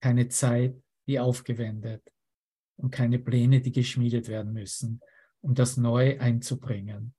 keine 0.00 0.28
Zeit, 0.28 0.82
die 1.06 1.18
aufgewendet 1.20 2.02
und 2.76 2.90
keine 2.90 3.18
Pläne, 3.18 3.60
die 3.60 3.72
geschmiedet 3.72 4.28
werden 4.28 4.52
müssen, 4.52 5.00
um 5.42 5.54
das 5.54 5.76
Neue 5.76 6.18
einzubringen. 6.20 7.14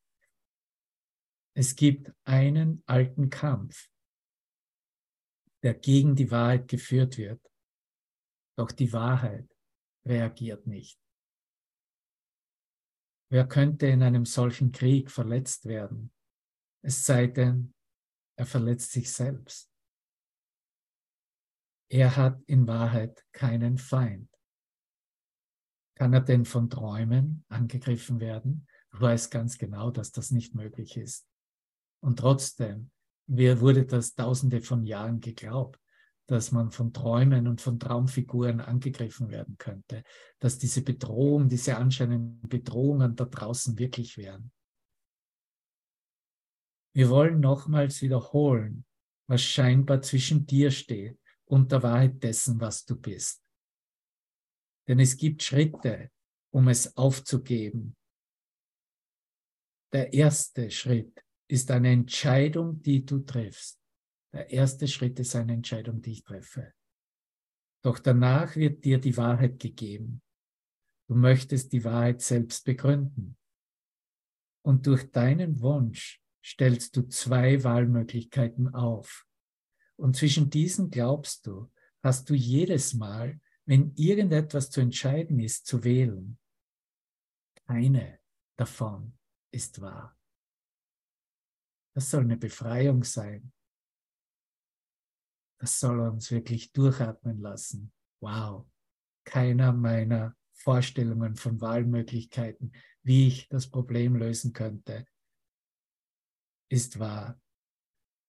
Es 1.56 1.76
gibt 1.76 2.12
einen 2.24 2.82
alten 2.88 3.30
Kampf, 3.30 3.90
der 5.62 5.76
gegen 5.76 6.16
die 6.16 6.32
Wahrheit 6.32 6.68
geführt 6.68 7.18
wird. 7.18 7.42
Doch 8.58 8.72
die 8.72 8.92
Wahrheit 8.92 9.48
reagiert 10.06 10.66
nicht. 10.66 11.03
Wer 13.34 13.48
könnte 13.48 13.88
in 13.88 14.04
einem 14.04 14.28
solchen 14.28 14.72
Krieg 14.72 15.10
verletzt 15.10 15.66
werden? 15.66 16.14
Es 16.84 17.04
sei 17.04 17.26
denn, 17.26 17.74
er 18.38 18.46
verletzt 18.46 18.92
sich 18.92 19.12
selbst. 19.12 19.72
Er 21.90 22.16
hat 22.16 22.40
in 22.46 22.68
Wahrheit 22.68 23.26
keinen 23.32 23.80
Feind. 23.80 24.30
Kann 25.96 26.14
er 26.14 26.22
denn 26.22 26.46
von 26.46 26.70
Träumen 26.70 27.44
angegriffen 27.50 28.20
werden? 28.20 28.68
Du 28.92 29.02
weißt 29.02 29.32
ganz 29.32 29.58
genau, 29.58 29.90
dass 29.90 30.12
das 30.12 30.30
nicht 30.30 30.54
möglich 30.54 30.96
ist. 30.96 31.28
Und 32.04 32.20
trotzdem 32.20 32.92
wurde 33.26 33.88
das 33.88 34.14
tausende 34.14 34.62
von 34.62 34.86
Jahren 34.86 35.22
geglaubt, 35.22 35.82
dass 36.28 36.52
man 36.52 36.72
von 36.72 36.94
Träumen 36.94 37.48
und 37.48 37.62
von 37.62 37.80
Traumfiguren 37.80 38.62
angegriffen 38.62 39.30
werden 39.30 39.58
könnte, 39.58 40.04
dass 40.40 40.58
diese 40.58 40.82
Bedrohung, 40.82 41.50
diese 41.50 41.78
anscheinenden 41.78 42.48
Bedrohungen 42.48 43.16
da 43.16 43.26
draußen 43.26 43.78
wirklich 43.78 44.18
wären. 44.18 44.52
Wir 46.96 47.10
wollen 47.10 47.40
nochmals 47.40 48.02
wiederholen, 48.02 48.86
was 49.28 49.42
scheinbar 49.42 50.02
zwischen 50.02 50.46
dir 50.46 50.72
steht 50.72 51.20
und 51.46 51.72
der 51.72 51.84
Wahrheit 51.84 52.22
dessen, 52.24 52.60
was 52.60 52.86
du 52.86 52.96
bist. 52.96 53.42
Denn 54.88 55.00
es 55.00 55.18
gibt 55.18 55.42
Schritte, 55.42 56.12
um 56.52 56.68
es 56.68 56.96
aufzugeben. 56.96 57.96
Der 59.92 60.14
erste 60.14 60.70
Schritt 60.72 61.24
ist 61.48 61.70
eine 61.72 61.92
Entscheidung, 61.92 62.82
die 62.82 63.06
du 63.06 63.20
triffst. 63.20 63.83
Der 64.34 64.50
erste 64.50 64.88
Schritt 64.88 65.20
ist 65.20 65.36
eine 65.36 65.54
Entscheidung, 65.54 66.02
die 66.02 66.14
ich 66.14 66.24
treffe. 66.24 66.74
Doch 67.84 68.00
danach 68.00 68.56
wird 68.56 68.84
dir 68.84 69.00
die 69.00 69.16
Wahrheit 69.16 69.60
gegeben. 69.60 70.22
Du 71.08 71.16
möchtest 71.16 71.72
die 71.72 71.84
Wahrheit 71.84 72.22
selbst 72.22 72.66
begründen. 72.66 73.38
Und 74.66 74.88
durch 74.88 75.12
deinen 75.12 75.62
Wunsch 75.62 76.22
stellst 76.44 76.96
du 76.96 77.04
zwei 77.04 77.64
Wahlmöglichkeiten 77.64 78.74
auf. 78.74 79.28
Und 79.98 80.16
zwischen 80.16 80.50
diesen 80.50 80.90
glaubst 80.90 81.46
du, 81.46 81.72
hast 82.02 82.30
du 82.30 82.34
jedes 82.34 82.94
Mal, 82.94 83.40
wenn 83.66 83.94
irgendetwas 83.96 84.70
zu 84.70 84.82
entscheiden 84.82 85.40
ist, 85.40 85.68
zu 85.68 85.84
wählen. 85.84 86.38
Keine 87.68 88.20
davon 88.58 89.18
ist 89.52 89.80
wahr. 89.82 90.18
Das 91.96 92.10
soll 92.10 92.24
eine 92.24 92.38
Befreiung 92.38 93.04
sein. 93.04 93.54
Das 95.64 95.80
soll 95.80 96.02
uns 96.02 96.30
wirklich 96.30 96.74
durchatmen 96.74 97.40
lassen. 97.40 97.94
Wow, 98.20 98.70
keiner 99.24 99.72
meiner 99.72 100.36
Vorstellungen 100.52 101.38
von 101.38 101.62
Wahlmöglichkeiten, 101.62 102.74
wie 103.02 103.30
ich 103.30 103.48
das 103.48 103.70
Problem 103.70 104.18
lösen 104.18 104.52
könnte, 104.52 105.06
ist 106.70 107.00
wahr. 107.00 107.40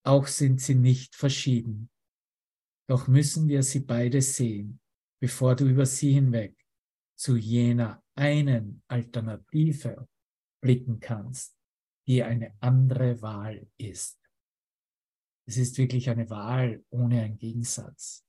Auch 0.05 0.27
sind 0.27 0.61
sie 0.61 0.75
nicht 0.75 1.13
verschieden. 1.13 1.89
Doch 2.87 3.09
müssen 3.09 3.49
wir 3.49 3.63
sie 3.63 3.81
beide 3.81 4.21
sehen, 4.21 4.79
bevor 5.19 5.57
du 5.57 5.65
über 5.65 5.85
sie 5.85 6.13
hinweg 6.13 6.55
zu 7.19 7.35
jener 7.35 8.01
einen 8.15 8.81
Alternative 8.87 10.07
blicken 10.61 11.01
kannst, 11.01 11.57
die 12.07 12.23
eine 12.23 12.55
andere 12.61 13.21
Wahl 13.21 13.69
ist. 13.75 14.24
Es 15.47 15.57
ist 15.57 15.77
wirklich 15.77 16.09
eine 16.09 16.29
Wahl 16.29 16.83
ohne 16.89 17.21
einen 17.21 17.37
Gegensatz. 17.37 18.25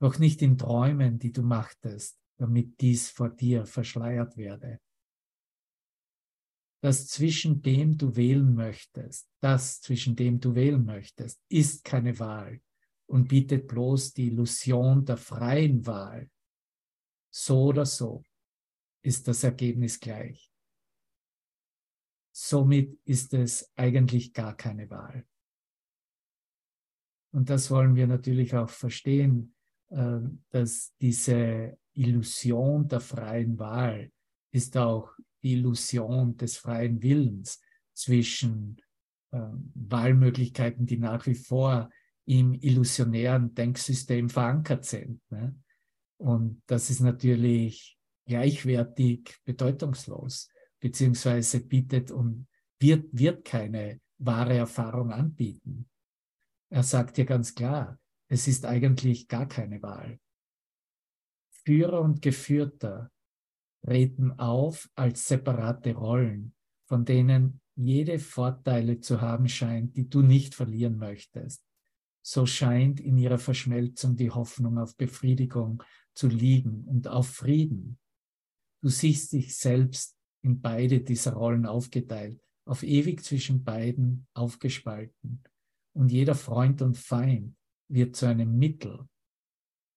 Doch 0.00 0.18
nicht 0.18 0.40
in 0.42 0.56
Träumen, 0.56 1.18
die 1.18 1.32
du 1.32 1.42
machtest, 1.42 2.18
damit 2.38 2.80
dies 2.80 3.10
vor 3.10 3.28
dir 3.28 3.66
verschleiert 3.66 4.36
werde. 4.36 4.80
Das 6.82 7.08
zwischen 7.08 7.60
dem 7.60 7.98
du 7.98 8.16
wählen 8.16 8.54
möchtest, 8.54 9.28
das 9.40 9.82
zwischen 9.82 10.16
dem 10.16 10.40
du 10.40 10.54
wählen 10.54 10.82
möchtest, 10.82 11.42
ist 11.50 11.84
keine 11.84 12.18
Wahl 12.18 12.62
und 13.06 13.28
bietet 13.28 13.66
bloß 13.66 14.14
die 14.14 14.28
Illusion 14.28 15.04
der 15.04 15.18
freien 15.18 15.84
Wahl. 15.84 16.30
So 17.30 17.64
oder 17.64 17.84
so 17.84 18.22
ist 19.02 19.28
das 19.28 19.44
Ergebnis 19.44 20.00
gleich. 20.00 20.49
Somit 22.32 22.98
ist 23.04 23.34
es 23.34 23.70
eigentlich 23.76 24.32
gar 24.32 24.56
keine 24.56 24.88
Wahl. 24.90 25.26
Und 27.32 27.50
das 27.50 27.70
wollen 27.70 27.94
wir 27.94 28.06
natürlich 28.06 28.54
auch 28.54 28.70
verstehen, 28.70 29.54
äh, 29.90 30.20
dass 30.50 30.94
diese 31.00 31.78
Illusion 31.94 32.88
der 32.88 33.00
freien 33.00 33.58
Wahl 33.58 34.10
ist 34.52 34.76
auch 34.76 35.10
die 35.42 35.54
Illusion 35.54 36.36
des 36.36 36.56
freien 36.56 37.02
Willens 37.02 37.60
zwischen 37.92 38.80
ähm, 39.32 39.72
Wahlmöglichkeiten, 39.74 40.86
die 40.86 40.98
nach 40.98 41.26
wie 41.26 41.34
vor 41.34 41.90
im 42.26 42.54
illusionären 42.54 43.54
Denksystem 43.54 44.28
verankert 44.28 44.84
sind. 44.84 45.20
Ne? 45.30 45.54
Und 46.18 46.62
das 46.66 46.90
ist 46.90 47.00
natürlich 47.00 47.98
gleichwertig 48.26 49.36
bedeutungslos 49.44 50.48
beziehungsweise 50.80 51.60
bietet 51.60 52.10
und 52.10 52.46
wird, 52.80 53.06
wird 53.12 53.44
keine 53.44 54.00
wahre 54.18 54.54
Erfahrung 54.54 55.12
anbieten. 55.12 55.88
Er 56.70 56.82
sagt 56.82 57.16
dir 57.16 57.24
ganz 57.24 57.54
klar, 57.54 57.98
es 58.28 58.48
ist 58.48 58.64
eigentlich 58.64 59.28
gar 59.28 59.46
keine 59.46 59.82
Wahl. 59.82 60.18
Führer 61.64 62.00
und 62.00 62.22
Geführter 62.22 63.10
treten 63.84 64.32
auf 64.38 64.88
als 64.94 65.26
separate 65.26 65.94
Rollen, 65.94 66.54
von 66.86 67.04
denen 67.04 67.60
jede 67.76 68.18
Vorteile 68.18 69.00
zu 69.00 69.20
haben 69.20 69.48
scheint, 69.48 69.96
die 69.96 70.08
du 70.08 70.22
nicht 70.22 70.54
verlieren 70.54 70.96
möchtest. 70.96 71.64
So 72.22 72.46
scheint 72.46 73.00
in 73.00 73.16
ihrer 73.16 73.38
Verschmelzung 73.38 74.16
die 74.16 74.30
Hoffnung 74.30 74.78
auf 74.78 74.96
Befriedigung 74.96 75.82
zu 76.14 76.28
liegen 76.28 76.84
und 76.84 77.08
auf 77.08 77.28
Frieden. 77.28 77.98
Du 78.82 78.88
siehst 78.88 79.32
dich 79.32 79.56
selbst 79.56 80.19
in 80.42 80.60
beide 80.60 81.00
dieser 81.00 81.34
Rollen 81.34 81.66
aufgeteilt, 81.66 82.40
auf 82.66 82.82
ewig 82.82 83.22
zwischen 83.22 83.64
beiden 83.64 84.26
aufgespalten. 84.34 85.42
Und 85.92 86.10
jeder 86.10 86.34
Freund 86.34 86.82
und 86.82 86.96
Feind 86.96 87.56
wird 87.88 88.16
zu 88.16 88.26
einem 88.26 88.56
Mittel, 88.56 89.08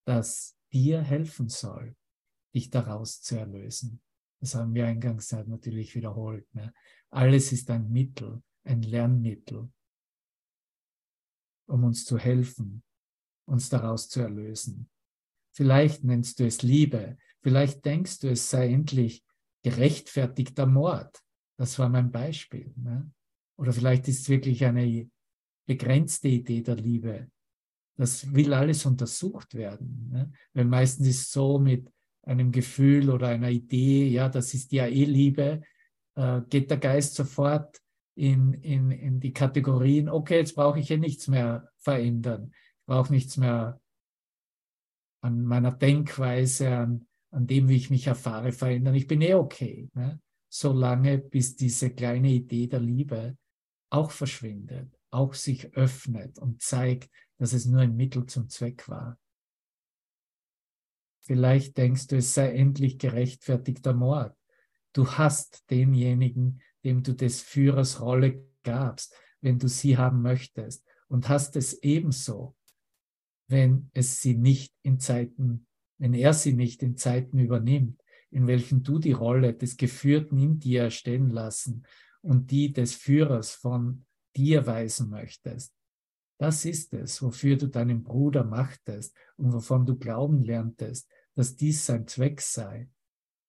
das 0.05 0.57
dir 0.71 1.01
helfen 1.01 1.49
soll, 1.49 1.95
dich 2.53 2.69
daraus 2.69 3.21
zu 3.21 3.37
erlösen. 3.37 4.01
Das 4.39 4.55
haben 4.55 4.73
wir 4.73 4.87
eingangs 4.87 5.31
natürlich 5.31 5.95
wiederholt. 5.95 6.53
Ne? 6.53 6.73
Alles 7.09 7.51
ist 7.51 7.69
ein 7.69 7.89
Mittel, 7.89 8.41
ein 8.65 8.81
Lernmittel, 8.81 9.71
um 11.67 11.83
uns 11.83 12.05
zu 12.05 12.17
helfen, 12.17 12.83
uns 13.45 13.69
daraus 13.69 14.09
zu 14.09 14.21
erlösen. 14.21 14.89
Vielleicht 15.55 16.03
nennst 16.03 16.39
du 16.39 16.45
es 16.45 16.63
Liebe, 16.63 17.17
vielleicht 17.41 17.85
denkst 17.85 18.19
du, 18.19 18.29
es 18.31 18.49
sei 18.49 18.71
endlich 18.73 19.23
gerechtfertigter 19.63 20.65
Mord. 20.65 21.19
Das 21.57 21.79
war 21.79 21.89
mein 21.89 22.11
Beispiel. 22.11 22.73
Ne? 22.75 23.11
Oder 23.57 23.73
vielleicht 23.73 24.07
ist 24.07 24.21
es 24.21 24.29
wirklich 24.29 24.65
eine 24.65 25.09
begrenzte 25.65 26.27
Idee 26.27 26.61
der 26.61 26.75
Liebe. 26.75 27.29
Das 27.95 28.33
will 28.33 28.53
alles 28.53 28.85
untersucht 28.85 29.53
werden. 29.53 30.09
Ne? 30.11 30.31
Weil 30.53 30.65
meistens 30.65 31.07
ist 31.07 31.21
es 31.21 31.31
so 31.31 31.59
mit 31.59 31.91
einem 32.23 32.51
Gefühl 32.51 33.09
oder 33.09 33.27
einer 33.27 33.49
Idee, 33.49 34.07
ja, 34.07 34.29
das 34.29 34.53
ist 34.53 34.71
ja 34.71 34.87
eh 34.87 35.05
Liebe, 35.05 35.61
äh, 36.15 36.41
geht 36.49 36.69
der 36.69 36.77
Geist 36.77 37.15
sofort 37.15 37.81
in, 38.15 38.53
in, 38.53 38.91
in 38.91 39.19
die 39.19 39.33
Kategorien, 39.33 40.09
okay, 40.09 40.37
jetzt 40.37 40.55
brauche 40.55 40.79
ich 40.79 40.87
hier 40.87 40.97
nichts 40.97 41.27
mehr 41.27 41.69
verändern. 41.77 42.51
Ich 42.53 42.85
brauche 42.85 43.11
nichts 43.11 43.37
mehr 43.37 43.79
an 45.21 45.43
meiner 45.43 45.71
Denkweise, 45.71 46.75
an, 46.75 47.07
an 47.33 47.47
dem, 47.47 47.67
wie 47.67 47.75
ich 47.75 47.89
mich 47.89 48.07
erfahre, 48.07 48.51
verändern. 48.51 48.95
Ich 48.95 49.07
bin 49.07 49.21
eh 49.21 49.33
okay. 49.33 49.89
Ne? 49.93 50.21
Solange 50.49 51.17
bis 51.17 51.55
diese 51.55 51.89
kleine 51.89 52.29
Idee 52.29 52.67
der 52.67 52.79
Liebe 52.79 53.37
auch 53.89 54.11
verschwindet, 54.11 54.95
auch 55.09 55.33
sich 55.33 55.73
öffnet 55.75 56.37
und 56.39 56.61
zeigt, 56.61 57.09
dass 57.37 57.53
es 57.53 57.65
nur 57.65 57.81
ein 57.81 57.95
Mittel 57.95 58.25
zum 58.27 58.49
Zweck 58.49 58.87
war. 58.87 59.19
Vielleicht 61.21 61.77
denkst 61.77 62.07
du, 62.07 62.17
es 62.17 62.33
sei 62.33 62.53
endlich 62.53 62.99
gerechtfertigter 62.99 63.93
Mord. 63.93 64.37
Du 64.93 65.09
hast 65.09 65.69
denjenigen, 65.71 66.61
dem 66.83 67.01
du 67.01 67.13
des 67.13 67.41
Führers 67.41 68.01
Rolle 68.01 68.45
gabst, 68.63 69.15
wenn 69.41 69.57
du 69.57 69.67
sie 69.67 69.97
haben 69.97 70.21
möchtest, 70.21 70.85
und 71.07 71.29
hast 71.29 71.55
es 71.55 71.73
ebenso, 71.81 72.55
wenn 73.47 73.89
es 73.93 74.21
sie 74.21 74.35
nicht 74.35 74.73
in 74.83 74.99
Zeiten, 74.99 75.67
wenn 76.03 76.13
er 76.13 76.33
sie 76.33 76.51
nicht 76.51 76.83
in 76.83 76.97
Zeiten 76.97 77.39
übernimmt, 77.39 78.03
in 78.29 78.45
welchen 78.45 78.83
du 78.83 78.99
die 78.99 79.13
Rolle 79.13 79.53
des 79.53 79.77
Geführten 79.77 80.37
in 80.37 80.59
dir 80.59 80.83
erstellen 80.83 81.29
lassen 81.29 81.85
und 82.21 82.51
die 82.51 82.73
des 82.73 82.93
Führers 82.93 83.51
von 83.51 84.05
dir 84.35 84.67
weisen 84.67 85.09
möchtest. 85.09 85.73
Das 86.37 86.65
ist 86.65 86.93
es, 86.93 87.21
wofür 87.21 87.55
du 87.55 87.67
deinen 87.69 88.03
Bruder 88.03 88.43
machtest 88.43 89.15
und 89.37 89.53
wovon 89.53 89.85
du 89.85 89.97
glauben 89.97 90.43
lerntest, 90.43 91.09
dass 91.35 91.55
dies 91.55 91.85
sein 91.85 92.05
Zweck 92.05 92.41
sei. 92.41 92.89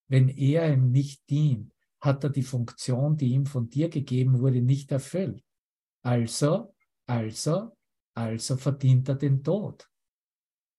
Wenn 0.07 0.29
er 0.29 0.71
ihm 0.71 0.91
nicht 0.91 1.29
dient, 1.29 1.73
hat 1.99 2.23
er 2.23 2.29
die 2.29 2.41
Funktion, 2.41 3.17
die 3.17 3.33
ihm 3.33 3.45
von 3.45 3.69
dir 3.69 3.89
gegeben 3.89 4.39
wurde, 4.39 4.61
nicht 4.61 4.93
erfüllt. 4.93 5.43
Also, 6.03 6.73
also, 7.05 7.75
also 8.13 8.55
verdient 8.55 9.09
er 9.09 9.15
den 9.15 9.43
Tod. 9.43 9.89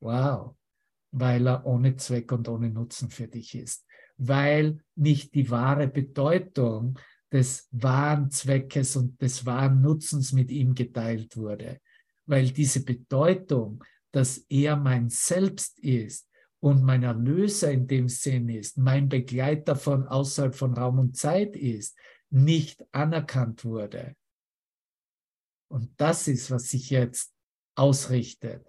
Wow, 0.00 0.56
weil 1.18 1.46
er 1.48 1.64
ohne 1.64 1.96
Zweck 1.96 2.30
und 2.32 2.48
ohne 2.48 2.70
Nutzen 2.70 3.10
für 3.10 3.26
dich 3.26 3.54
ist. 3.54 3.86
Weil 4.18 4.78
nicht 4.94 5.34
die 5.34 5.50
wahre 5.50 5.88
Bedeutung 5.88 6.98
des 7.32 7.68
wahren 7.70 8.30
Zweckes 8.30 8.96
und 8.96 9.20
des 9.20 9.46
wahren 9.46 9.80
Nutzens 9.80 10.32
mit 10.32 10.50
ihm 10.50 10.74
geteilt 10.74 11.36
wurde. 11.36 11.80
Weil 12.26 12.50
diese 12.50 12.84
Bedeutung, 12.84 13.82
dass 14.12 14.38
er 14.48 14.76
mein 14.76 15.08
Selbst 15.08 15.78
ist, 15.80 16.28
und 16.58 16.82
mein 16.82 17.02
Erlöser 17.02 17.70
in 17.70 17.86
dem 17.86 18.08
Sinn 18.08 18.48
ist, 18.48 18.78
mein 18.78 19.08
Begleiter 19.08 19.76
von 19.76 20.08
außerhalb 20.08 20.54
von 20.54 20.74
Raum 20.74 20.98
und 20.98 21.16
Zeit 21.16 21.54
ist, 21.54 21.96
nicht 22.30 22.84
anerkannt 22.92 23.64
wurde. 23.64 24.16
Und 25.68 25.92
das 25.96 26.26
ist, 26.26 26.50
was 26.50 26.70
sich 26.70 26.90
jetzt 26.90 27.32
ausrichtet 27.76 28.66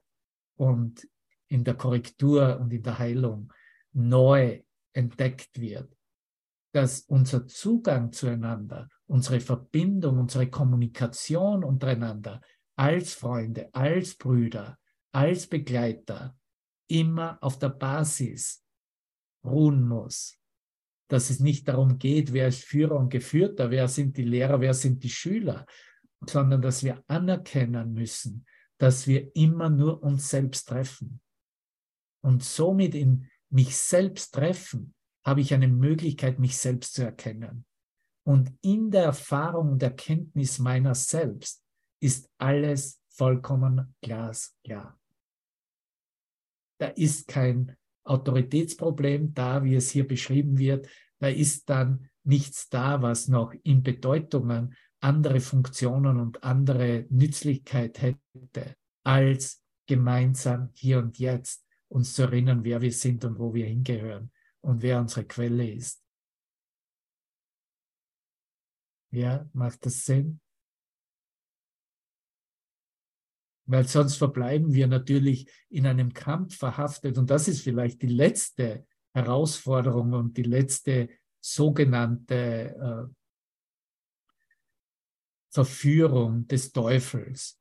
und 0.58 1.08
in 1.50 1.64
der 1.64 1.76
Korrektur 1.76 2.60
und 2.60 2.72
in 2.72 2.84
der 2.84 3.00
Heilung 3.00 3.52
neu 3.93 4.62
entdeckt 4.93 5.60
wird, 5.60 5.95
dass 6.74 7.02
unser 7.02 7.48
Zugang 7.48 8.12
zueinander, 8.12 8.89
unsere 9.08 9.39
Verbindung, 9.39 10.20
unsere 10.20 10.50
Kommunikation 10.50 11.64
untereinander 11.64 12.41
als 12.76 13.14
Freunde, 13.14 13.70
als 13.74 14.16
Brüder, 14.16 14.78
als 15.12 15.48
Begleiter 15.48 16.38
immer 16.88 17.38
auf 17.41 17.58
der 17.60 17.70
Basis 17.70 18.64
ruhen 19.43 19.88
muss. 19.88 20.38
Dass 21.10 21.30
es 21.30 21.39
nicht 21.39 21.68
darum 21.68 21.98
geht, 21.98 22.34
wer 22.34 22.50
ist 22.50 22.66
Führer 22.66 22.98
und 22.98 23.10
Geführter, 23.10 23.72
wer 23.72 23.88
sind 23.88 24.18
die 24.18 24.26
Lehrer, 24.26 24.60
wer 24.60 24.74
sind 24.74 25.04
die 25.04 25.10
Schüler, 25.10 25.66
sondern 26.26 26.62
dass 26.62 26.84
wir 26.84 27.04
anerkennen 27.08 27.93
müssen, 27.93 28.45
dass 28.78 29.08
wir 29.08 29.36
immer 29.36 29.70
nur 29.70 30.04
uns 30.04 30.30
selbst 30.30 30.68
treffen. 30.68 31.22
Und 32.24 32.43
somit 32.43 32.95
in 32.95 33.28
mich 33.49 33.76
selbst 33.78 34.34
treffen, 34.34 34.93
habe 35.26 35.41
ich 35.41 35.53
eine 35.53 35.68
Möglichkeit, 35.68 36.39
mich 36.39 36.57
selbst 36.57 36.93
zu 36.93 37.03
erkennen. 37.03 37.65
Und 38.26 38.53
in 38.61 38.91
der 38.91 39.03
Erfahrung 39.03 39.72
und 39.74 39.84
Erkenntnis 39.84 40.59
meiner 40.59 40.95
selbst 40.95 41.63
ist 42.01 42.30
alles 42.38 43.01
vollkommen 43.09 43.95
glasklar. 44.01 44.99
Da 46.80 46.88
ist 46.88 47.28
kein 47.28 47.76
Autoritätsproblem 48.03 49.34
da, 49.34 49.63
wie 49.63 49.76
es 49.76 49.91
hier 49.91 50.07
beschrieben 50.07 50.57
wird. 50.57 50.88
Da 51.20 51.28
ist 51.28 51.70
dann 51.70 52.09
nichts 52.24 52.70
da, 52.70 53.01
was 53.01 53.28
noch 53.28 53.53
in 53.63 53.84
Bedeutungen 53.84 54.76
andere 54.99 55.39
Funktionen 55.39 56.20
und 56.20 56.43
andere 56.43 57.05
Nützlichkeit 57.09 58.01
hätte, 58.01 58.76
als 59.03 59.63
gemeinsam 59.88 60.70
hier 60.74 60.99
und 60.99 61.20
jetzt 61.20 61.66
uns 61.89 62.13
zu 62.13 62.23
erinnern, 62.23 62.63
wer 62.63 62.81
wir 62.81 62.91
sind 62.91 63.23
und 63.25 63.39
wo 63.39 63.53
wir 63.53 63.65
hingehören 63.65 64.31
und 64.61 64.81
wer 64.81 64.99
unsere 64.99 65.25
Quelle 65.25 65.69
ist. 65.69 66.03
Ja, 69.11 69.49
macht 69.53 69.85
das 69.85 70.05
Sinn? 70.05 70.41
weil 73.67 73.85
sonst 73.85 74.15
verbleiben 74.15 74.73
wir 74.73 74.88
natürlich 74.88 75.47
in 75.69 75.85
einem 75.85 76.13
Kampf 76.13 76.57
verhaftet. 76.57 77.17
Und 77.17 77.29
das 77.29 77.47
ist 77.47 77.61
vielleicht 77.61 78.01
die 78.01 78.07
letzte 78.07 78.88
Herausforderung 79.13 80.13
und 80.13 80.38
die 80.38 80.43
letzte 80.43 81.09
sogenannte 81.41 82.75
äh, 82.75 83.13
Verführung 85.53 86.47
des 86.47 86.71
Teufels, 86.71 87.59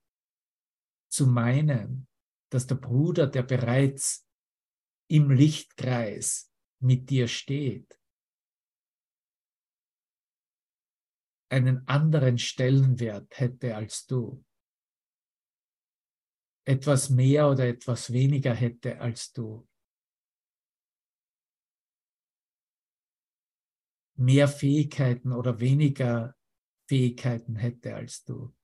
zu 1.09 1.27
meinen, 1.27 2.07
dass 2.51 2.67
der 2.67 2.77
Bruder, 2.77 3.27
der 3.27 3.43
bereits 3.43 4.29
im 5.09 5.31
Lichtkreis 5.31 6.53
mit 6.81 7.11
dir 7.11 7.29
steht, 7.29 8.01
einen 11.49 11.87
anderen 11.87 12.39
Stellenwert 12.39 13.39
hätte 13.39 13.77
als 13.77 14.07
du 14.07 14.45
etwas 16.67 17.11
mehr 17.11 17.49
oder 17.49 17.69
etwas 17.69 18.13
weniger 18.13 18.53
hätte 18.53 19.01
als 19.01 19.33
du. 19.33 19.69
Mehr 24.19 24.49
Fähigkeiten 24.49 25.33
oder 25.33 25.61
weniger 25.61 26.35
Fähigkeiten 26.89 27.57
hätte 27.57 27.95
als 27.95 28.25
du. 28.25 28.56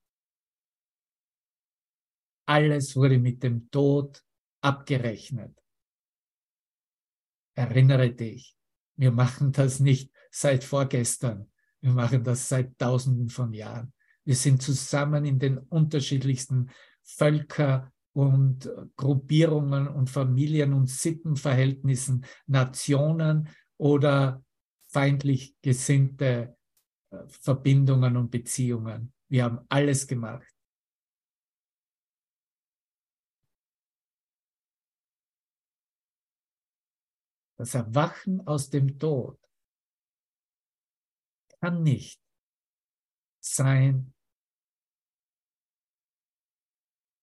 Alles 2.46 2.96
wurde 2.96 3.18
mit 3.18 3.42
dem 3.42 3.70
Tod 3.70 4.22
abgerechnet. 4.60 5.56
Erinnere 7.54 8.10
dich, 8.10 8.56
wir 8.96 9.12
machen 9.12 9.52
das 9.52 9.80
nicht 9.80 10.10
seit 10.30 10.64
vorgestern, 10.64 11.50
wir 11.80 11.92
machen 11.92 12.24
das 12.24 12.48
seit 12.48 12.78
tausenden 12.78 13.28
von 13.28 13.52
Jahren. 13.52 13.92
Wir 14.24 14.36
sind 14.36 14.62
zusammen 14.62 15.24
in 15.24 15.38
den 15.38 15.58
unterschiedlichsten 15.58 16.70
Völker 17.02 17.92
und 18.12 18.70
Gruppierungen 18.96 19.88
und 19.88 20.10
Familien 20.10 20.72
und 20.72 20.88
Sittenverhältnissen, 20.88 22.24
Nationen 22.46 23.48
oder 23.78 24.44
feindlich 24.88 25.56
gesinnte 25.62 26.56
äh, 27.10 27.16
Verbindungen 27.26 28.16
und 28.16 28.30
Beziehungen. 28.30 29.12
Wir 29.28 29.44
haben 29.44 29.60
alles 29.68 30.06
gemacht. 30.06 30.51
Das 37.62 37.76
Erwachen 37.76 38.44
aus 38.48 38.70
dem 38.70 38.98
Tod 38.98 39.40
kann 41.60 41.84
nicht 41.84 42.20
sein, 43.40 44.12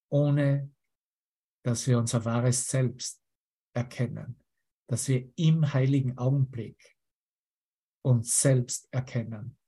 ohne 0.10 0.74
dass 1.66 1.86
wir 1.88 1.98
unser 1.98 2.24
wahres 2.24 2.70
Selbst 2.70 3.22
erkennen, 3.76 4.42
dass 4.88 5.10
wir 5.10 5.30
im 5.36 5.74
heiligen 5.74 6.18
Augenblick 6.18 6.98
uns 8.02 8.40
selbst 8.40 8.88
erkennen 8.94 9.60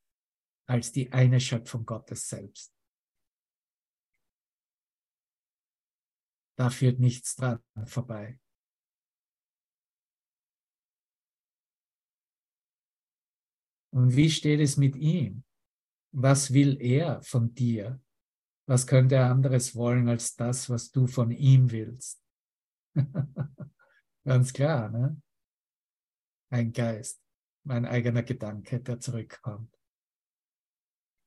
als 0.70 0.94
die 0.94 1.12
eine 1.12 1.42
Schöpfung 1.42 1.86
Gottes 1.86 2.30
selbst. 2.30 2.74
Da 6.58 6.70
führt 6.70 7.02
nichts 7.02 7.36
dran 7.36 7.62
vorbei. 7.84 8.41
Und 13.94 14.16
wie 14.16 14.30
steht 14.30 14.60
es 14.60 14.78
mit 14.78 14.96
ihm? 14.96 15.44
Was 16.14 16.54
will 16.54 16.82
er 16.82 17.22
von 17.22 17.54
dir? 17.54 18.02
Was 18.68 18.88
könnte 18.88 19.16
er 19.16 19.30
anderes 19.30 19.76
wollen 19.76 20.08
als 20.08 20.36
das, 20.36 20.70
was 20.70 20.92
du 20.92 21.08
von 21.08 21.32
ihm 21.32 21.72
willst? 21.72 22.24
Ganz 24.26 24.54
klar, 24.54 24.90
ne? 24.90 25.22
Ein 26.50 26.72
Geist, 26.72 27.22
mein 27.64 27.86
eigener 27.86 28.24
Gedanke, 28.24 28.80
der 28.82 29.00
zurückkommt. 29.00 29.74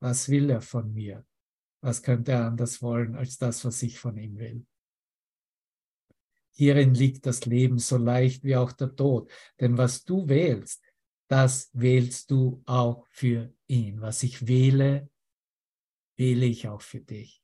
Was 0.01 0.29
will 0.29 0.51
er 0.51 0.61
von 0.61 0.93
mir? 0.93 1.27
Was 1.83 2.03
könnte 2.03 2.33
er 2.33 2.47
anders 2.47 2.83
wollen 2.83 3.15
als 3.17 3.39
das, 3.39 3.65
was 3.65 3.83
ich 3.83 3.99
von 3.99 4.17
ihm 4.17 4.39
will? 4.39 4.67
Hierin 6.57 6.95
liegt 6.95 7.27
das 7.27 7.47
Leben 7.47 7.79
so 7.79 7.97
leicht 7.97 8.45
wie 8.45 8.57
auch 8.57 8.73
der 8.73 8.95
Tod. 8.95 9.31
Denn 9.61 9.77
was 9.77 10.05
du 10.05 10.29
wählst, 10.29 10.84
das 11.29 11.70
wählst 11.72 12.31
du 12.31 12.62
auch 12.66 13.07
für 13.11 13.53
ihn. 13.66 14.01
Was 14.01 14.22
ich 14.22 14.47
wähle, 14.47 15.09
wähle 16.16 16.47
ich 16.47 16.68
auch 16.68 16.83
für 16.83 17.01
dich. 17.01 17.43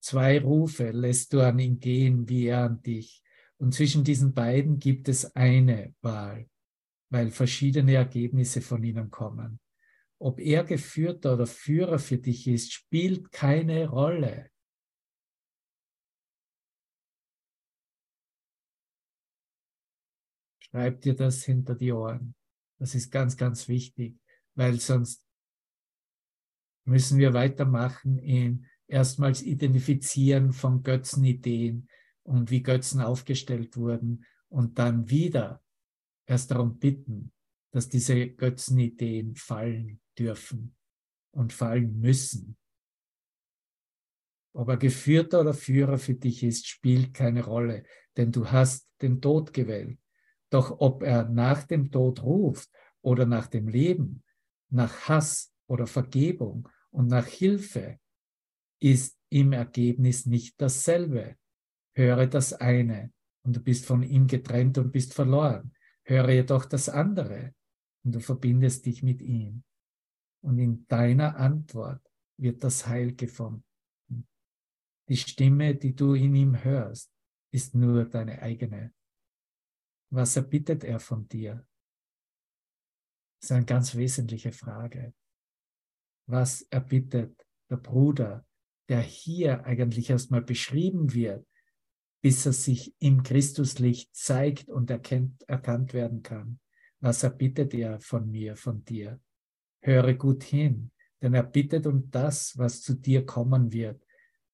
Zwei 0.00 0.38
Rufe 0.38 0.90
lässt 0.90 1.32
du 1.32 1.40
an 1.40 1.58
ihn 1.58 1.80
gehen, 1.80 2.28
wie 2.28 2.46
er 2.46 2.64
an 2.64 2.82
dich. 2.82 3.22
Und 3.56 3.72
zwischen 3.72 4.04
diesen 4.04 4.34
beiden 4.34 4.78
gibt 4.78 5.08
es 5.08 5.34
eine 5.34 5.94
Wahl, 6.02 6.48
weil 7.08 7.30
verschiedene 7.30 7.94
Ergebnisse 7.94 8.60
von 8.60 8.84
ihnen 8.84 9.10
kommen. 9.10 9.60
Ob 10.18 10.40
er 10.40 10.64
Geführter 10.64 11.34
oder 11.34 11.46
Führer 11.46 11.98
für 11.98 12.18
dich 12.18 12.46
ist, 12.46 12.72
spielt 12.72 13.32
keine 13.32 13.88
Rolle. 13.88 14.50
Schreib 20.74 21.02
dir 21.02 21.14
das 21.14 21.44
hinter 21.44 21.76
die 21.76 21.92
Ohren. 21.92 22.34
Das 22.80 22.96
ist 22.96 23.12
ganz, 23.12 23.36
ganz 23.36 23.68
wichtig, 23.68 24.18
weil 24.56 24.80
sonst 24.80 25.24
müssen 26.84 27.16
wir 27.20 27.32
weitermachen 27.32 28.18
in 28.18 28.66
erstmals 28.88 29.40
Identifizieren 29.40 30.52
von 30.52 30.82
Götzenideen 30.82 31.88
und 32.24 32.50
wie 32.50 32.64
Götzen 32.64 33.00
aufgestellt 33.00 33.76
wurden 33.76 34.26
und 34.48 34.80
dann 34.80 35.08
wieder 35.08 35.62
erst 36.26 36.50
darum 36.50 36.80
bitten, 36.80 37.32
dass 37.70 37.88
diese 37.88 38.30
Götzenideen 38.30 39.36
fallen 39.36 40.00
dürfen 40.18 40.74
und 41.30 41.52
fallen 41.52 42.00
müssen. 42.00 42.56
Ob 44.52 44.70
er 44.70 44.76
Geführter 44.76 45.42
oder 45.42 45.54
Führer 45.54 45.98
für 45.98 46.14
dich 46.14 46.42
ist, 46.42 46.66
spielt 46.66 47.14
keine 47.14 47.44
Rolle, 47.44 47.84
denn 48.16 48.32
du 48.32 48.50
hast 48.50 48.90
den 49.00 49.20
Tod 49.20 49.52
gewählt. 49.52 50.00
Doch 50.54 50.78
ob 50.78 51.02
er 51.02 51.28
nach 51.28 51.64
dem 51.64 51.90
Tod 51.90 52.22
ruft 52.22 52.70
oder 53.02 53.26
nach 53.26 53.48
dem 53.48 53.66
Leben, 53.66 54.22
nach 54.70 55.08
Hass 55.08 55.52
oder 55.66 55.88
Vergebung 55.88 56.68
und 56.92 57.08
nach 57.08 57.26
Hilfe, 57.26 57.98
ist 58.80 59.18
im 59.30 59.52
Ergebnis 59.52 60.26
nicht 60.26 60.60
dasselbe. 60.60 61.34
Höre 61.96 62.28
das 62.28 62.52
eine 62.52 63.12
und 63.42 63.56
du 63.56 63.60
bist 63.60 63.84
von 63.84 64.04
ihm 64.04 64.28
getrennt 64.28 64.78
und 64.78 64.92
bist 64.92 65.12
verloren. 65.12 65.72
Höre 66.04 66.30
jedoch 66.30 66.66
das 66.66 66.88
andere 66.88 67.52
und 68.04 68.14
du 68.14 68.20
verbindest 68.20 68.86
dich 68.86 69.02
mit 69.02 69.22
ihm. 69.22 69.64
Und 70.40 70.60
in 70.60 70.86
deiner 70.86 71.36
Antwort 71.36 72.08
wird 72.36 72.62
das 72.62 72.86
Heil 72.86 73.16
gefunden. 73.16 73.64
Die 75.08 75.16
Stimme, 75.16 75.74
die 75.74 75.96
du 75.96 76.14
in 76.14 76.36
ihm 76.36 76.62
hörst, 76.62 77.10
ist 77.50 77.74
nur 77.74 78.04
deine 78.04 78.40
eigene. 78.40 78.92
Was 80.14 80.36
erbittet 80.36 80.84
er 80.84 81.00
von 81.00 81.26
dir? 81.26 81.66
Das 83.40 83.50
ist 83.50 83.52
eine 83.52 83.64
ganz 83.64 83.96
wesentliche 83.96 84.52
Frage. 84.52 85.12
Was 86.26 86.62
erbittet 86.70 87.44
der 87.68 87.78
Bruder, 87.78 88.46
der 88.88 89.00
hier 89.00 89.64
eigentlich 89.64 90.10
erstmal 90.10 90.42
beschrieben 90.42 91.12
wird, 91.14 91.44
bis 92.22 92.46
er 92.46 92.52
sich 92.52 92.94
im 93.00 93.24
Christuslicht 93.24 94.14
zeigt 94.14 94.68
und 94.68 94.88
erkennt, 94.88 95.42
erkannt 95.48 95.92
werden 95.94 96.22
kann? 96.22 96.60
Was 97.00 97.24
erbittet 97.24 97.74
er 97.74 97.98
von 97.98 98.30
mir, 98.30 98.54
von 98.54 98.84
dir? 98.84 99.20
Höre 99.82 100.14
gut 100.14 100.44
hin, 100.44 100.92
denn 101.22 101.34
er 101.34 101.42
bittet 101.42 101.88
um 101.88 102.08
das, 102.12 102.56
was 102.56 102.82
zu 102.82 102.94
dir 102.94 103.26
kommen 103.26 103.72
wird, 103.72 104.06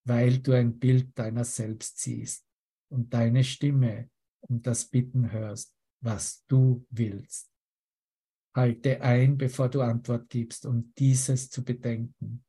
weil 0.05 0.39
du 0.39 0.53
ein 0.53 0.79
Bild 0.79 1.19
deiner 1.19 1.45
selbst 1.45 1.99
siehst 1.99 2.47
und 2.89 3.13
deine 3.13 3.45
Stimme 3.45 4.09
und 4.43 4.67
das 4.67 4.85
Bitten 4.87 5.31
hörst, 5.31 5.75
was 6.01 6.45
du 6.47 6.87
willst. 6.91 7.51
Halte 8.55 9.01
ein, 9.01 9.37
bevor 9.37 9.69
du 9.69 9.81
Antwort 9.81 10.29
gibst, 10.29 10.67
um 10.67 10.93
dieses 10.99 11.51
zu 11.51 11.65
bedenken. 11.65 12.45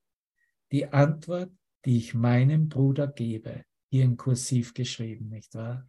Die 0.71 0.87
Antwort, 0.87 1.51
die 1.85 1.97
ich 1.97 2.13
meinem 2.13 2.69
Bruder 2.69 3.07
gebe, 3.07 3.65
hier 3.91 4.05
in 4.05 4.17
Kursiv 4.17 4.73
geschrieben, 4.73 5.29
nicht 5.29 5.53
wahr? 5.53 5.87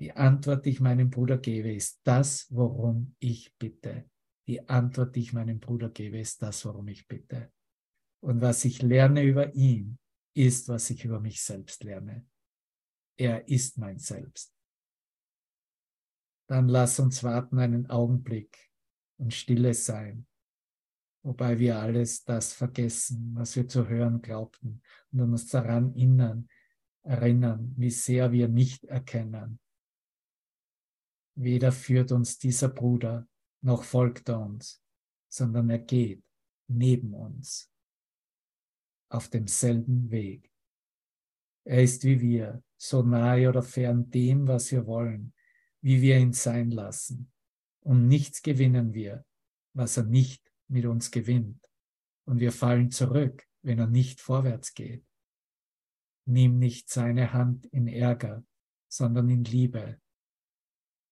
Die 0.00 0.12
Antwort, 0.12 0.64
die 0.64 0.70
ich 0.70 0.80
meinem 0.80 1.10
Bruder 1.10 1.38
gebe, 1.38 1.72
ist 1.72 2.00
das, 2.04 2.46
worum 2.50 3.16
ich 3.18 3.54
bitte. 3.56 4.08
Die 4.46 4.68
Antwort, 4.68 5.16
die 5.16 5.20
ich 5.20 5.32
meinem 5.32 5.58
Bruder 5.58 5.90
gebe, 5.90 6.18
ist 6.18 6.42
das, 6.42 6.64
worum 6.64 6.88
ich 6.88 7.06
bitte. 7.06 7.52
Und 8.20 8.40
was 8.40 8.64
ich 8.64 8.82
lerne 8.82 9.22
über 9.22 9.54
ihn, 9.54 9.98
ist, 10.34 10.68
was 10.68 10.90
ich 10.90 11.04
über 11.04 11.20
mich 11.20 11.40
selbst 11.40 11.82
lerne. 11.82 12.26
Er 13.16 13.48
ist 13.48 13.78
mein 13.78 13.98
Selbst 13.98 14.57
dann 16.48 16.68
lass 16.68 16.98
uns 16.98 17.22
warten 17.22 17.58
einen 17.58 17.88
Augenblick 17.90 18.70
und 19.18 19.34
stille 19.34 19.74
sein, 19.74 20.26
wobei 21.22 21.58
wir 21.58 21.78
alles 21.78 22.24
das 22.24 22.54
vergessen, 22.54 23.32
was 23.34 23.54
wir 23.54 23.68
zu 23.68 23.86
hören 23.86 24.22
glaubten 24.22 24.82
und 25.12 25.20
uns 25.20 25.48
daran 25.48 25.92
erinnern, 25.92 26.48
erinnern, 27.02 27.74
wie 27.76 27.90
sehr 27.90 28.32
wir 28.32 28.48
nicht 28.48 28.84
erkennen. 28.84 29.60
Weder 31.36 31.70
führt 31.70 32.12
uns 32.12 32.38
dieser 32.38 32.68
Bruder, 32.68 33.28
noch 33.60 33.84
folgt 33.84 34.28
er 34.28 34.40
uns, 34.40 34.82
sondern 35.28 35.68
er 35.68 35.78
geht 35.78 36.24
neben 36.66 37.12
uns 37.14 37.70
auf 39.10 39.28
demselben 39.28 40.10
Weg. 40.10 40.50
Er 41.64 41.82
ist 41.82 42.04
wie 42.04 42.20
wir, 42.20 42.62
so 42.78 43.02
nahe 43.02 43.48
oder 43.48 43.62
fern 43.62 44.08
dem, 44.10 44.48
was 44.48 44.72
wir 44.72 44.86
wollen, 44.86 45.34
wie 45.80 46.02
wir 46.02 46.18
ihn 46.18 46.32
sein 46.32 46.70
lassen. 46.70 47.30
Und 47.80 48.08
nichts 48.08 48.42
gewinnen 48.42 48.94
wir, 48.94 49.24
was 49.74 49.96
er 49.96 50.04
nicht 50.04 50.52
mit 50.68 50.84
uns 50.86 51.10
gewinnt. 51.10 51.64
Und 52.26 52.40
wir 52.40 52.52
fallen 52.52 52.90
zurück, 52.90 53.46
wenn 53.62 53.78
er 53.78 53.86
nicht 53.86 54.20
vorwärts 54.20 54.74
geht. 54.74 55.04
Nimm 56.26 56.58
nicht 56.58 56.90
seine 56.90 57.32
Hand 57.32 57.66
in 57.66 57.88
Ärger, 57.88 58.44
sondern 58.90 59.30
in 59.30 59.44
Liebe. 59.44 60.00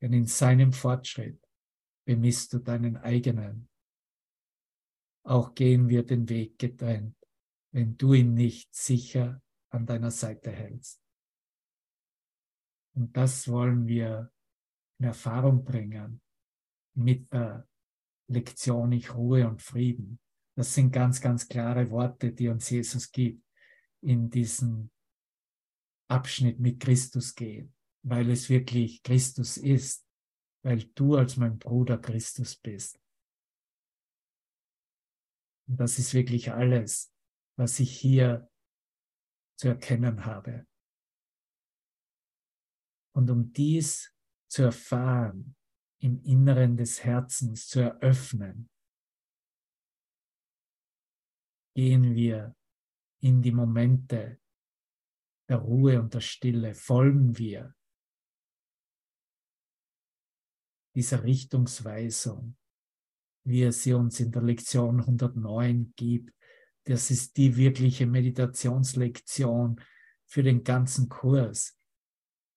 Denn 0.02 0.12
in 0.12 0.26
seinem 0.26 0.72
Fortschritt 0.72 1.40
bemisst 2.06 2.52
du 2.52 2.58
deinen 2.58 2.96
eigenen. 2.96 3.68
Auch 5.24 5.54
gehen 5.54 5.88
wir 5.88 6.04
den 6.04 6.28
Weg 6.28 6.58
getrennt, 6.58 7.16
wenn 7.72 7.96
du 7.96 8.12
ihn 8.12 8.34
nicht 8.34 8.74
sicher 8.74 9.42
an 9.70 9.86
deiner 9.86 10.10
Seite 10.10 10.52
hältst. 10.52 11.02
Und 12.94 13.16
das 13.16 13.48
wollen 13.48 13.86
wir 13.86 14.32
in 14.98 15.06
Erfahrung 15.06 15.64
bringen 15.64 16.20
mit 16.94 17.32
der 17.32 17.68
Lektion 18.28 18.92
Ich 18.92 19.14
Ruhe 19.14 19.46
und 19.46 19.62
Frieden. 19.62 20.18
Das 20.56 20.74
sind 20.74 20.90
ganz, 20.90 21.20
ganz 21.20 21.48
klare 21.48 21.90
Worte, 21.90 22.32
die 22.32 22.48
uns 22.48 22.70
Jesus 22.70 23.10
gibt. 23.12 23.42
in 24.02 24.30
diesen 24.30 24.90
Abschnitt 26.08 26.60
mit 26.60 26.80
Christus 26.80 27.34
gehen, 27.34 27.74
weil 28.04 28.30
es 28.30 28.48
wirklich 28.48 29.02
Christus 29.02 29.56
ist, 29.56 30.06
weil 30.62 30.84
du 30.94 31.16
als 31.16 31.36
mein 31.36 31.58
Bruder 31.58 31.98
Christus 31.98 32.56
bist. 32.56 33.00
Und 35.68 35.78
das 35.78 35.98
ist 35.98 36.14
wirklich 36.14 36.52
alles, 36.52 37.12
was 37.58 37.80
ich 37.80 37.98
hier 37.98 38.48
zu 39.58 39.68
erkennen 39.68 40.24
habe. 40.24 40.66
Und 43.12 43.30
um 43.30 43.52
dies 43.52 44.15
zu 44.48 44.62
erfahren, 44.62 45.56
im 46.00 46.22
Inneren 46.22 46.76
des 46.76 47.02
Herzens 47.04 47.68
zu 47.68 47.80
eröffnen, 47.80 48.68
gehen 51.74 52.14
wir 52.14 52.54
in 53.20 53.42
die 53.42 53.52
Momente 53.52 54.40
der 55.48 55.58
Ruhe 55.58 56.00
und 56.00 56.14
der 56.14 56.20
Stille, 56.20 56.74
folgen 56.74 57.38
wir 57.38 57.74
dieser 60.96 61.22
Richtungsweisung, 61.24 62.56
wie 63.44 63.62
er 63.62 63.72
sie 63.72 63.92
uns 63.92 64.18
in 64.18 64.32
der 64.32 64.42
Lektion 64.42 65.00
109 65.00 65.92
gibt. 65.94 66.34
Das 66.84 67.10
ist 67.10 67.36
die 67.36 67.56
wirkliche 67.56 68.06
Meditationslektion 68.06 69.80
für 70.24 70.42
den 70.42 70.64
ganzen 70.64 71.10
Kurs. 71.10 71.78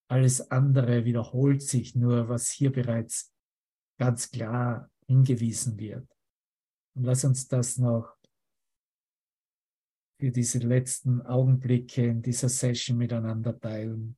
Alles 0.09 0.49
andere 0.49 1.05
wiederholt 1.05 1.61
sich 1.61 1.95
nur, 1.95 2.29
was 2.29 2.49
hier 2.49 2.71
bereits 2.71 3.31
ganz 3.99 4.31
klar 4.31 4.91
hingewiesen 5.05 5.77
wird. 5.77 6.09
Und 6.95 7.03
lass 7.03 7.23
uns 7.23 7.47
das 7.47 7.77
noch 7.77 8.17
für 10.19 10.31
diese 10.31 10.59
letzten 10.59 11.21
Augenblicke 11.21 12.05
in 12.05 12.21
dieser 12.21 12.49
Session 12.49 12.97
miteinander 12.97 13.57
teilen. 13.59 14.17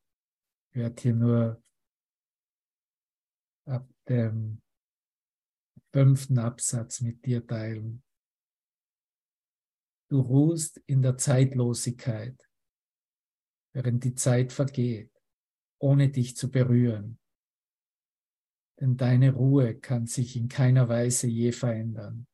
Ich 0.70 0.78
werde 0.78 1.02
hier 1.02 1.14
nur 1.14 1.64
ab 3.66 3.88
dem 4.08 4.62
fünften 5.92 6.40
Absatz 6.40 7.02
mit 7.02 7.26
dir 7.26 7.46
teilen. 7.46 8.02
Du 10.10 10.22
ruhst 10.22 10.78
in 10.88 11.02
der 11.02 11.18
Zeitlosigkeit, 11.18 12.50
während 13.74 14.04
die 14.04 14.16
Zeit 14.16 14.54
vergeht, 14.54 15.11
ohne 15.82 16.10
dich 16.10 16.38
zu 16.38 16.52
berühren. 16.52 17.20
Denn 18.80 18.98
deine 18.98 19.34
Ruhe 19.34 19.80
kann 19.80 20.08
sich 20.08 20.36
in 20.36 20.48
keiner 20.48 20.90
Weise 20.90 21.28
je 21.28 21.52
verändern. 21.52 22.28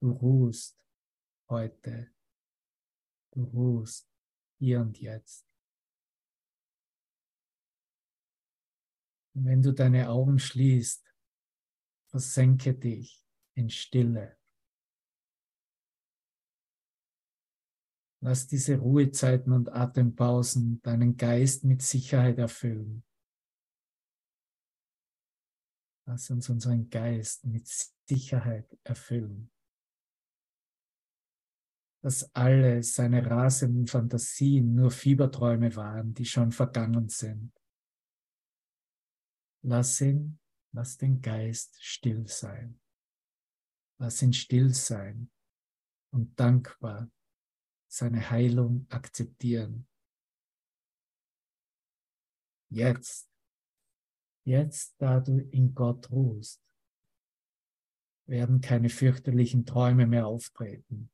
Du 0.00 0.10
ruhst 0.10 0.78
heute. 1.48 2.12
Du 3.32 3.44
ruhst 3.44 4.08
hier 4.58 4.80
und 4.80 5.00
jetzt. 5.00 5.46
Und 9.34 9.46
wenn 9.46 9.62
du 9.62 9.72
deine 9.72 10.10
Augen 10.10 10.38
schließt, 10.38 11.12
versenke 12.10 12.74
dich 12.74 13.26
in 13.54 13.68
Stille. 13.70 14.38
Lass 18.24 18.46
diese 18.46 18.78
Ruhezeiten 18.78 19.52
und 19.52 19.70
Atempausen 19.70 20.80
deinen 20.82 21.16
Geist 21.16 21.64
mit 21.64 21.82
Sicherheit 21.82 22.38
erfüllen. 22.38 23.04
Lass 26.06 26.30
uns 26.30 26.48
unseren 26.48 26.88
Geist 26.88 27.44
mit 27.44 27.68
Sicherheit 28.08 28.66
erfüllen 28.82 29.50
dass 32.04 32.30
alle 32.34 32.82
seine 32.82 33.24
rasenden 33.24 33.86
Fantasien 33.86 34.74
nur 34.74 34.90
Fieberträume 34.90 35.74
waren, 35.74 36.12
die 36.12 36.26
schon 36.26 36.52
vergangen 36.52 37.08
sind. 37.08 37.50
Lass 39.62 40.02
ihn, 40.02 40.38
lass 40.74 40.98
den 40.98 41.22
Geist 41.22 41.82
still 41.82 42.26
sein. 42.26 42.78
Lass 43.98 44.20
ihn 44.20 44.34
still 44.34 44.74
sein 44.74 45.30
und 46.12 46.38
dankbar 46.38 47.10
seine 47.94 48.30
Heilung 48.30 48.86
akzeptieren. 48.90 49.86
Jetzt, 52.70 53.30
jetzt, 54.44 54.94
da 55.00 55.20
du 55.20 55.38
in 55.38 55.74
Gott 55.74 56.10
ruhst, 56.10 56.60
werden 58.26 58.60
keine 58.60 58.88
fürchterlichen 58.88 59.64
Träume 59.66 60.06
mehr 60.06 60.26
auftreten 60.26 61.10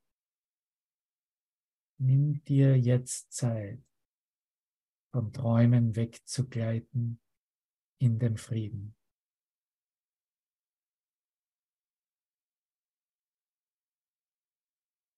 Nimm 2.03 2.43
dir 2.45 2.78
jetzt 2.78 3.31
Zeit, 3.31 3.85
von 5.12 5.35
Träumen 5.35 5.97
wegzugleiten 5.97 7.20
in 7.99 8.18
den 8.18 8.39
Frieden. 8.39 8.97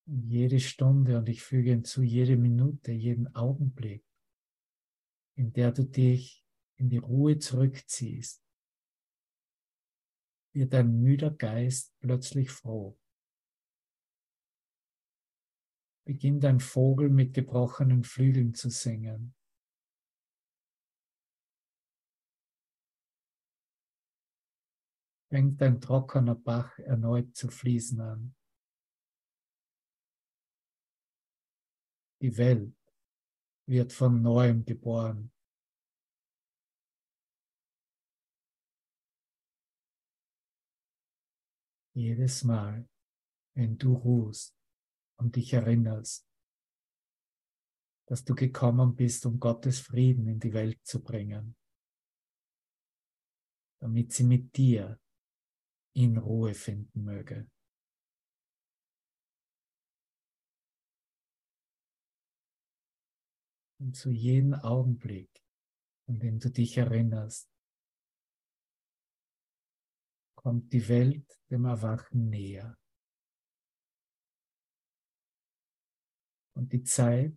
Jede 0.07 0.61
Stunde 0.61 1.18
und 1.18 1.28
ich 1.28 1.42
füge 1.42 1.70
hinzu 1.70 2.03
jede 2.03 2.36
Minute, 2.36 2.92
jeden 2.92 3.34
Augenblick, 3.34 4.05
in 5.36 5.53
der 5.53 5.72
du 5.72 5.84
dich 5.84 6.44
in 6.76 6.90
die 6.90 6.98
Ruhe 6.98 7.38
zurückziehst, 7.38 8.42
wird 10.53 10.72
dein 10.72 11.00
müder 11.00 11.30
Geist 11.30 11.94
plötzlich 12.00 12.50
froh. 12.50 12.98
beginnt 16.05 16.44
ein 16.44 16.61
Vogel 16.61 17.09
mit 17.09 17.34
gebrochenen 17.34 18.05
Flügeln 18.05 18.55
zu 18.55 18.70
singen. 18.70 19.34
Fängt 25.28 25.62
ein 25.62 25.80
trockener 25.80 26.34
Bach 26.34 26.78
erneut 26.78 27.34
zu 27.34 27.48
fließen 27.48 28.00
an. 28.00 28.34
Die 32.22 32.36
Welt 32.36 32.74
wird 33.66 33.92
von 33.92 34.22
neuem 34.22 34.64
geboren. 34.64 35.32
Jedes 41.94 42.44
Mal, 42.44 42.88
wenn 43.54 43.76
du 43.76 43.94
ruhst, 43.94 44.56
und 45.22 45.36
dich 45.36 45.52
erinnerst, 45.52 46.26
dass 48.08 48.24
du 48.24 48.34
gekommen 48.34 48.94
bist, 48.96 49.24
um 49.24 49.38
Gottes 49.38 49.80
Frieden 49.80 50.26
in 50.26 50.40
die 50.40 50.52
Welt 50.52 50.84
zu 50.84 51.02
bringen, 51.02 51.56
damit 53.80 54.12
sie 54.12 54.24
mit 54.24 54.56
dir 54.56 55.00
in 55.94 56.18
Ruhe 56.18 56.54
finden 56.54 57.04
möge. 57.04 57.51
Und 63.83 63.97
zu 63.97 64.11
jedem 64.11 64.55
Augenblick, 64.55 65.45
an 66.07 66.20
dem 66.20 66.39
du 66.39 66.51
dich 66.51 66.78
erinnerst, 66.78 67.49
kommt 70.37 70.72
die 70.72 70.89
Welt 70.89 71.26
dem 71.51 71.64
Erwachen 71.64 72.28
näher. 72.28 72.78
und 76.55 76.72
die 76.72 76.83
Zeit, 76.83 77.37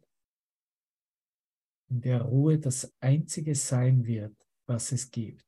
in 1.90 2.02
der 2.02 2.22
Ruhe 2.22 2.60
das 2.60 2.94
Einzige 3.00 3.56
sein 3.56 4.06
wird, 4.06 4.36
was 4.68 4.92
es 4.92 5.10
gibt, 5.10 5.46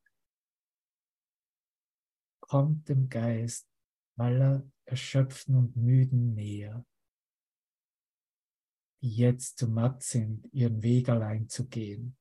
kommt 2.39 2.87
dem 2.89 3.09
Geist 3.09 3.67
aller 4.17 4.67
Erschöpften 4.85 5.55
und 5.55 5.75
Müden 5.75 6.33
näher, 6.33 6.85
die 9.01 9.15
jetzt 9.15 9.59
zu 9.59 9.67
matt 9.67 10.03
sind, 10.03 10.47
ihren 10.53 10.81
Weg 10.81 11.09
allein 11.09 11.47
zu 11.49 11.67
gehen. 11.67 12.17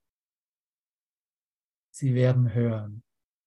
Sie 1.91 2.15
werden 2.15 2.53
hören, 2.53 3.03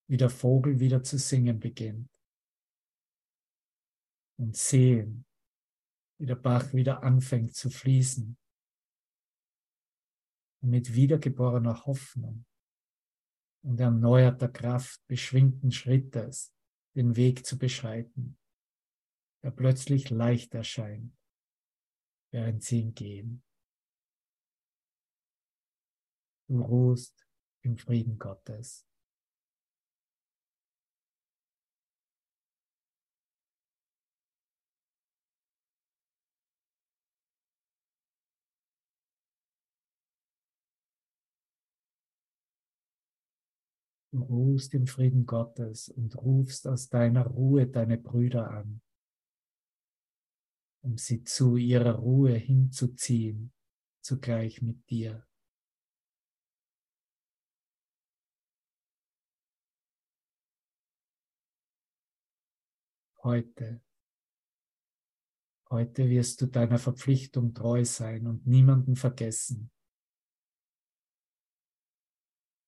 wie 0.08 0.18
der 0.18 0.30
Vogel 0.30 0.80
wieder 0.80 1.04
zu 1.04 1.18
singen 1.20 1.60
beginnt 1.60 2.10
und 4.40 4.58
sehen, 4.58 5.26
wie 6.18 6.26
der 6.26 6.36
Bach 6.36 6.74
wieder 6.74 7.04
anfängt 7.04 7.56
zu 7.56 7.70
fließen. 7.70 8.38
Und 10.62 10.70
mit 10.70 10.96
wiedergeborener 10.96 11.86
Hoffnung 11.86 12.46
und 13.62 13.80
erneuerter 13.80 14.50
Kraft 14.50 15.06
beschwingten 15.08 15.72
Schrittes 15.72 16.54
den 16.96 17.16
Weg 17.16 17.46
zu 17.46 17.58
beschreiten, 17.58 18.38
der 19.44 19.52
plötzlich 19.52 20.10
leicht 20.10 20.56
erscheint, 20.56 21.16
während 22.32 22.64
sie 22.64 22.92
gehen. 22.92 23.44
Du 26.48 26.62
ruhst 26.62 27.28
im 27.62 27.78
Frieden 27.78 28.18
Gottes. 28.18 28.86
Du 44.12 44.24
ruhst 44.24 44.74
im 44.74 44.88
Frieden 44.88 45.28
Gottes 45.28 45.90
und 45.90 46.18
rufst 46.18 46.68
aus 46.68 46.90
deiner 46.90 47.28
Ruhe 47.28 47.68
deine 47.68 48.00
Brüder 48.00 48.50
an 48.50 48.82
um 50.82 50.98
sie 50.98 51.24
zu 51.24 51.56
ihrer 51.58 51.96
Ruhe 51.96 52.34
hinzuziehen, 52.34 53.52
zugleich 54.02 54.62
mit 54.62 54.90
dir. 54.90 55.26
Heute, 63.22 63.82
heute 65.70 66.10
wirst 66.10 66.42
du 66.42 66.46
deiner 66.46 66.80
Verpflichtung 66.80 67.54
treu 67.54 67.84
sein 67.84 68.28
und 68.28 68.48
niemanden 68.48 68.96
vergessen 68.96 69.72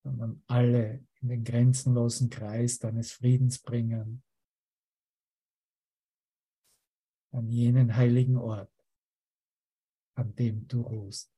sondern 0.03 0.43
alle 0.47 1.05
in 1.21 1.29
den 1.29 1.43
grenzenlosen 1.43 2.29
Kreis 2.29 2.79
deines 2.79 3.11
Friedens 3.11 3.59
bringen, 3.59 4.23
an 7.31 7.49
jenen 7.49 7.95
heiligen 7.95 8.37
Ort, 8.37 8.71
an 10.15 10.35
dem 10.35 10.67
du 10.67 10.81
ruhst. 10.81 11.31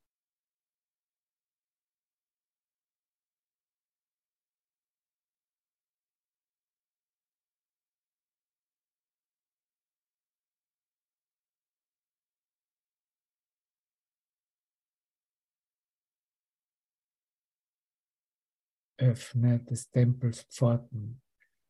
öffne 19.04 19.60
des 19.60 19.90
Tempels 19.90 20.44
Pforten 20.44 21.22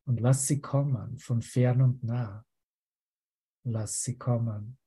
und 0.06 0.20
lass 0.20 0.46
sie 0.46 0.60
kommen 0.60 1.18
von 1.18 1.42
fern 1.42 1.82
und 1.82 2.04
nah. 2.04 2.44
Lass 3.66 4.02
sie 4.02 4.18
kommen, 4.18 4.78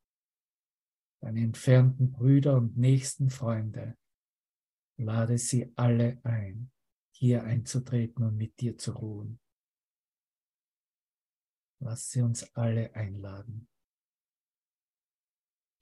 deine 1.22 1.42
entfernten 1.42 2.12
Brüder 2.12 2.58
und 2.58 2.78
nächsten 2.78 3.30
Freunde. 3.30 3.98
Lade 4.98 5.38
sie 5.38 5.74
alle 5.76 6.20
ein, 6.24 6.72
hier 7.12 7.44
einzutreten 7.44 8.24
und 8.24 8.38
mit 8.38 8.60
dir 8.60 8.78
zu 8.78 8.92
ruhen. 8.92 9.40
Lass 11.80 12.12
sie 12.12 12.22
uns 12.22 12.56
alle 12.56 12.94
einladen, 12.96 13.68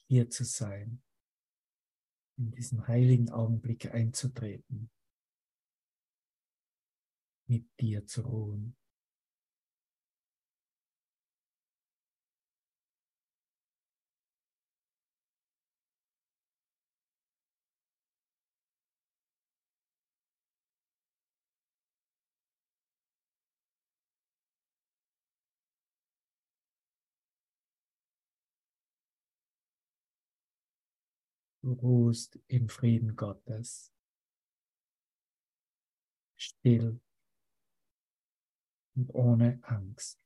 hier 0.09 0.29
zu 0.29 0.43
sein, 0.43 1.01
in 2.37 2.51
diesen 2.51 2.87
heiligen 2.87 3.29
Augenblick 3.29 3.93
einzutreten 3.93 4.89
mit 7.47 7.67
dir 7.79 8.05
zu 8.05 8.21
ruhen. 8.21 8.75
Du 31.65 31.73
ruhst 31.73 32.37
im 32.47 32.69
Frieden 32.69 33.15
Gottes, 33.15 33.91
still 36.35 37.01
und 38.93 39.09
ohne 39.15 39.59
Angst. 39.63 40.19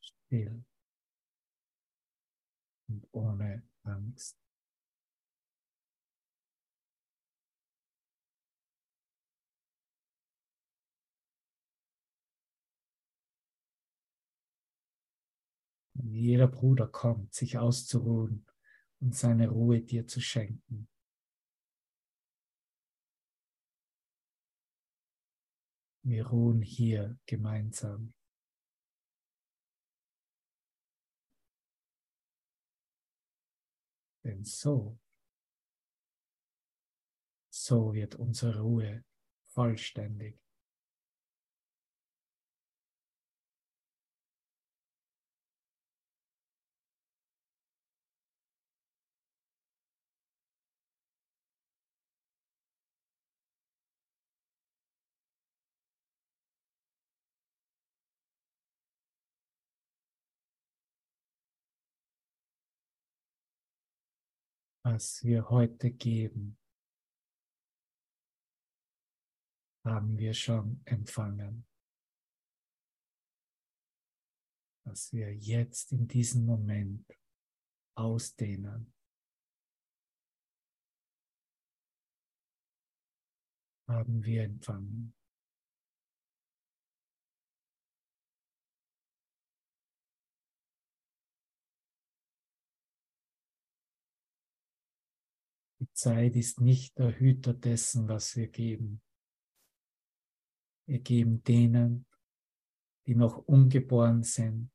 Still 0.00 0.64
und 2.88 3.06
ohne 3.12 3.62
Angst. 3.84 4.47
Jeder 16.04 16.48
Bruder 16.48 16.86
kommt, 16.86 17.34
sich 17.34 17.58
auszuruhen 17.58 18.46
und 19.00 19.14
seine 19.14 19.48
Ruhe 19.48 19.80
dir 19.80 20.06
zu 20.06 20.20
schenken. 20.20 20.88
Wir 26.02 26.26
ruhen 26.26 26.62
hier 26.62 27.18
gemeinsam. 27.26 28.14
Denn 34.24 34.44
so, 34.44 34.98
so 37.50 37.92
wird 37.92 38.14
unsere 38.14 38.60
Ruhe 38.60 39.04
vollständig. 39.48 40.47
Was 64.92 65.22
wir 65.22 65.50
heute 65.50 65.90
geben, 65.90 66.58
haben 69.84 70.16
wir 70.16 70.32
schon 70.32 70.80
empfangen. 70.86 71.66
Was 74.86 75.12
wir 75.12 75.34
jetzt 75.34 75.92
in 75.92 76.08
diesem 76.08 76.46
Moment 76.46 77.06
ausdehnen, 77.94 78.94
haben 83.86 84.24
wir 84.24 84.44
empfangen. 84.44 85.17
Zeit 95.98 96.36
ist 96.36 96.60
nicht 96.60 96.96
der 96.96 97.18
Hüter 97.18 97.52
dessen, 97.52 98.06
was 98.06 98.36
wir 98.36 98.46
geben. 98.46 99.02
Wir 100.86 101.00
geben 101.00 101.42
denen, 101.42 102.06
die 103.04 103.16
noch 103.16 103.38
ungeboren 103.38 104.22
sind, 104.22 104.70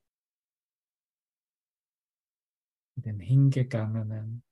den 2.95 3.21
Hingegangenen, 3.21 4.43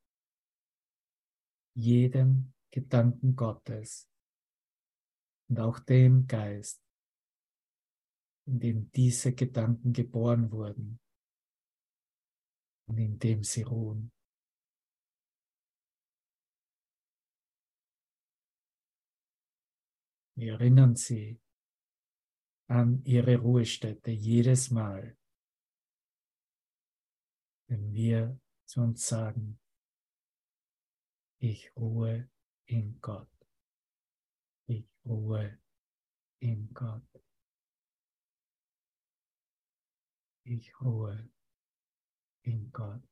jedem 1.75 2.53
Gedanken 2.71 3.35
Gottes 3.35 4.09
und 5.49 5.59
auch 5.59 5.79
dem 5.79 6.25
Geist, 6.25 6.81
in 8.47 8.59
dem 8.61 8.91
diese 8.91 9.35
Gedanken 9.35 9.91
geboren 9.91 10.49
wurden 10.53 11.01
und 12.87 12.97
in 12.97 13.19
dem 13.19 13.43
sie 13.43 13.63
ruhen. 13.63 14.13
Wir 20.41 20.53
erinnern 20.53 20.95
sie 20.95 21.39
an 22.67 23.03
ihre 23.05 23.37
Ruhestätte 23.37 24.09
jedes 24.09 24.71
Mal, 24.71 25.15
wenn 27.67 27.93
wir 27.93 28.41
zu 28.65 28.81
uns 28.81 29.05
sagen, 29.05 29.59
ich 31.37 31.71
ruhe 31.75 32.27
in 32.65 32.99
Gott. 33.01 33.29
Ich 34.65 34.89
ruhe 35.05 35.59
in 36.39 36.73
Gott. 36.73 37.23
Ich 40.43 40.81
ruhe 40.81 41.29
in 42.41 42.71
Gott. 42.71 43.10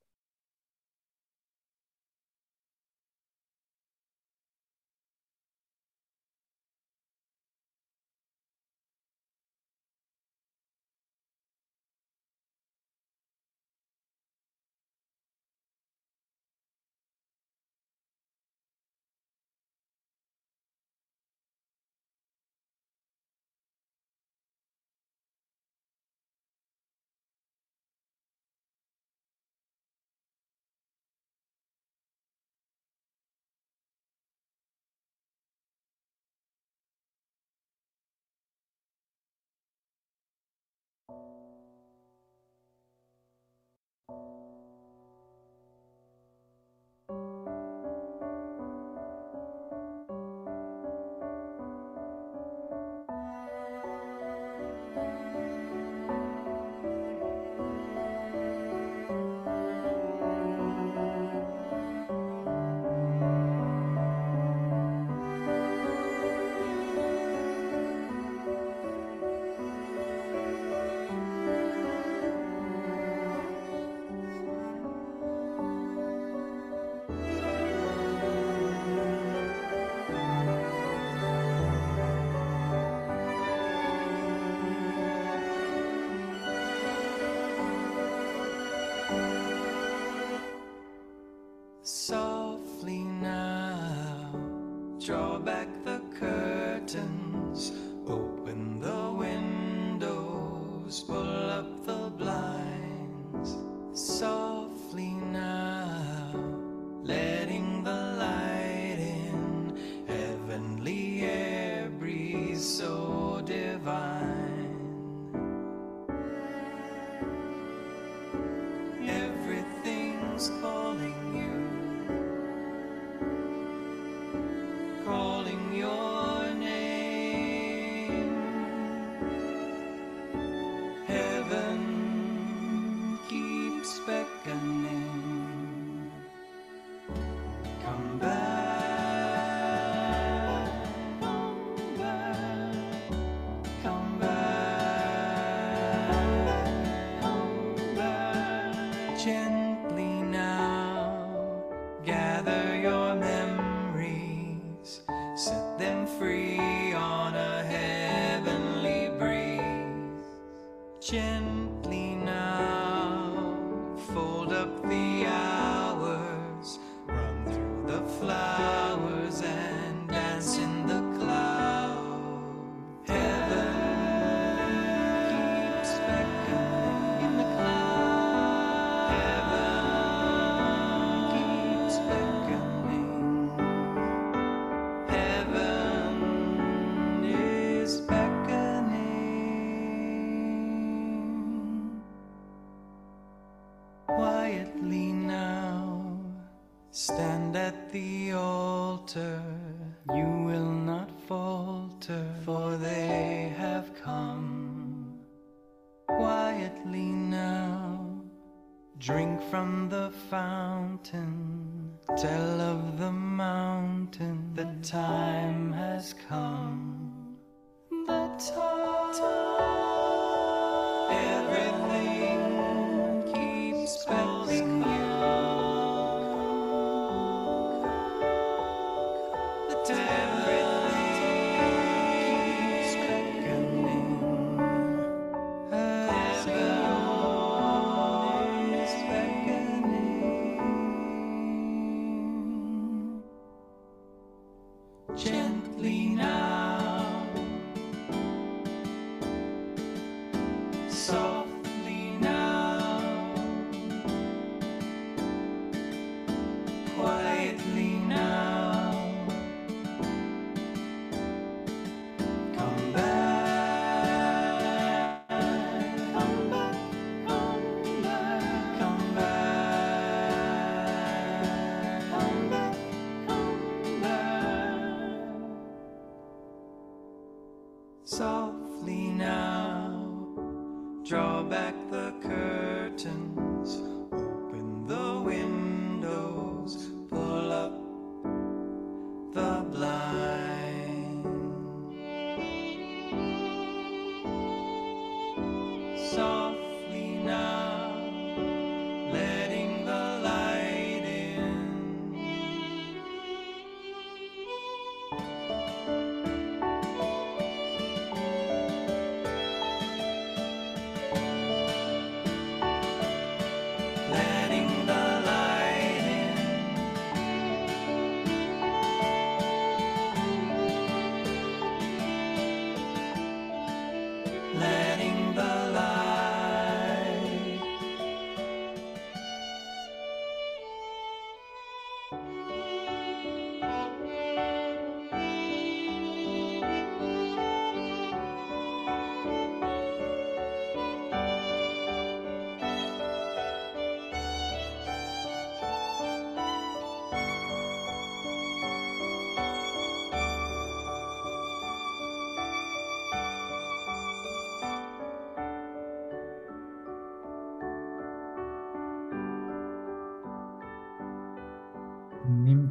divine. 113.89 114.28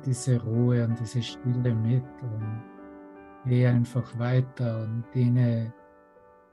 diese 0.08 0.42
Ruhe 0.42 0.84
und 0.84 0.98
diese 0.98 1.22
Stille 1.22 1.74
mit 1.74 2.04
und 2.22 2.62
geh 3.44 3.66
einfach 3.66 4.18
weiter 4.18 4.84
und 4.84 5.04
dehne, 5.14 5.74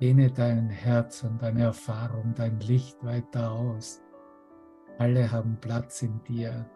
dehne 0.01 0.29
dein 0.29 0.69
Herz 0.69 1.23
und 1.23 1.41
deine 1.41 1.63
Erfahrung, 1.63 2.33
dein 2.35 2.59
Licht 2.59 3.01
weiter 3.01 3.51
aus. 3.51 4.01
Alle 4.97 5.31
haben 5.31 5.57
Platz 5.61 6.01
in 6.01 6.21
dir. 6.23 6.69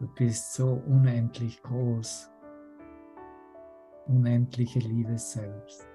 Du 0.00 0.08
bist 0.14 0.54
so 0.54 0.82
unendlich 0.86 1.62
groß, 1.62 2.30
unendliche 4.06 4.78
Liebe 4.78 5.18
selbst. 5.18 5.86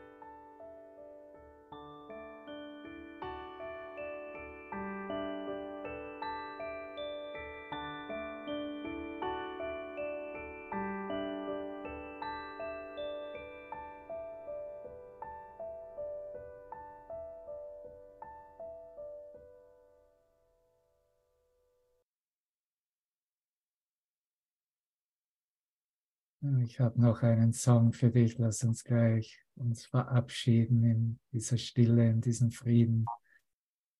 Ich 26.70 26.80
habe 26.80 27.01
noch 27.01 27.24
einen 27.24 27.51
Song 27.51 27.93
für 27.93 28.11
dich. 28.11 28.38
Lass 28.38 28.63
uns 28.63 28.84
gleich 28.84 29.43
uns 29.55 29.88
verabschieden 29.88 30.84
in 30.84 31.20
dieser 31.34 31.57
Stille, 31.57 32.07
in 32.07 32.22
diesem 32.22 32.51
Frieden. 32.51 33.07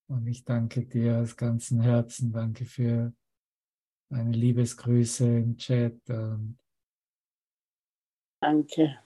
Und 0.08 0.28
ich 0.28 0.46
danke 0.46 0.86
dir 0.86 1.18
aus 1.18 1.36
ganzem 1.36 1.82
Herzen. 1.82 2.32
Danke 2.32 2.66
für 2.66 3.12
deine 4.10 4.34
Liebesgrüße 4.34 5.26
im 5.26 5.58
Chat 5.58 5.98
und 6.10 6.60
Danke. 8.40 9.00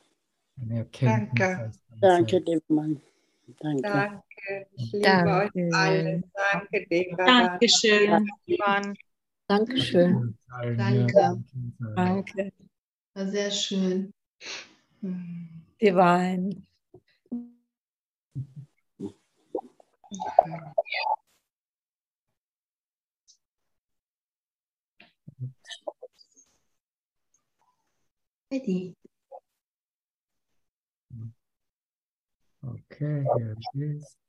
eine 0.60 0.80
Erkenntnis. 0.80 1.80
Danke. 2.02 2.42
Danke, 2.42 2.62
Mann. 2.68 3.02
Danke. 3.60 3.82
Danke. 3.82 4.68
Ich 4.74 4.92
liebe 4.92 5.04
Danke. 5.04 5.58
euch 5.58 5.74
alle. 5.74 6.24
Danke, 6.52 6.88
Deborah. 6.92 7.26
Dankeschön, 7.48 8.30
Mann. 8.60 8.94
Dankeschön. 9.48 10.38
Allen, 10.50 10.78
Danke. 10.78 11.44
Danke. 11.96 12.52
War 13.16 13.28
sehr 13.28 13.52
schön. 13.52 14.12
Divine. 15.80 16.64
Eddie. 28.50 28.96
Okay, 32.66 33.26
here 33.38 33.56
it 33.74 33.82
is. 33.82 34.23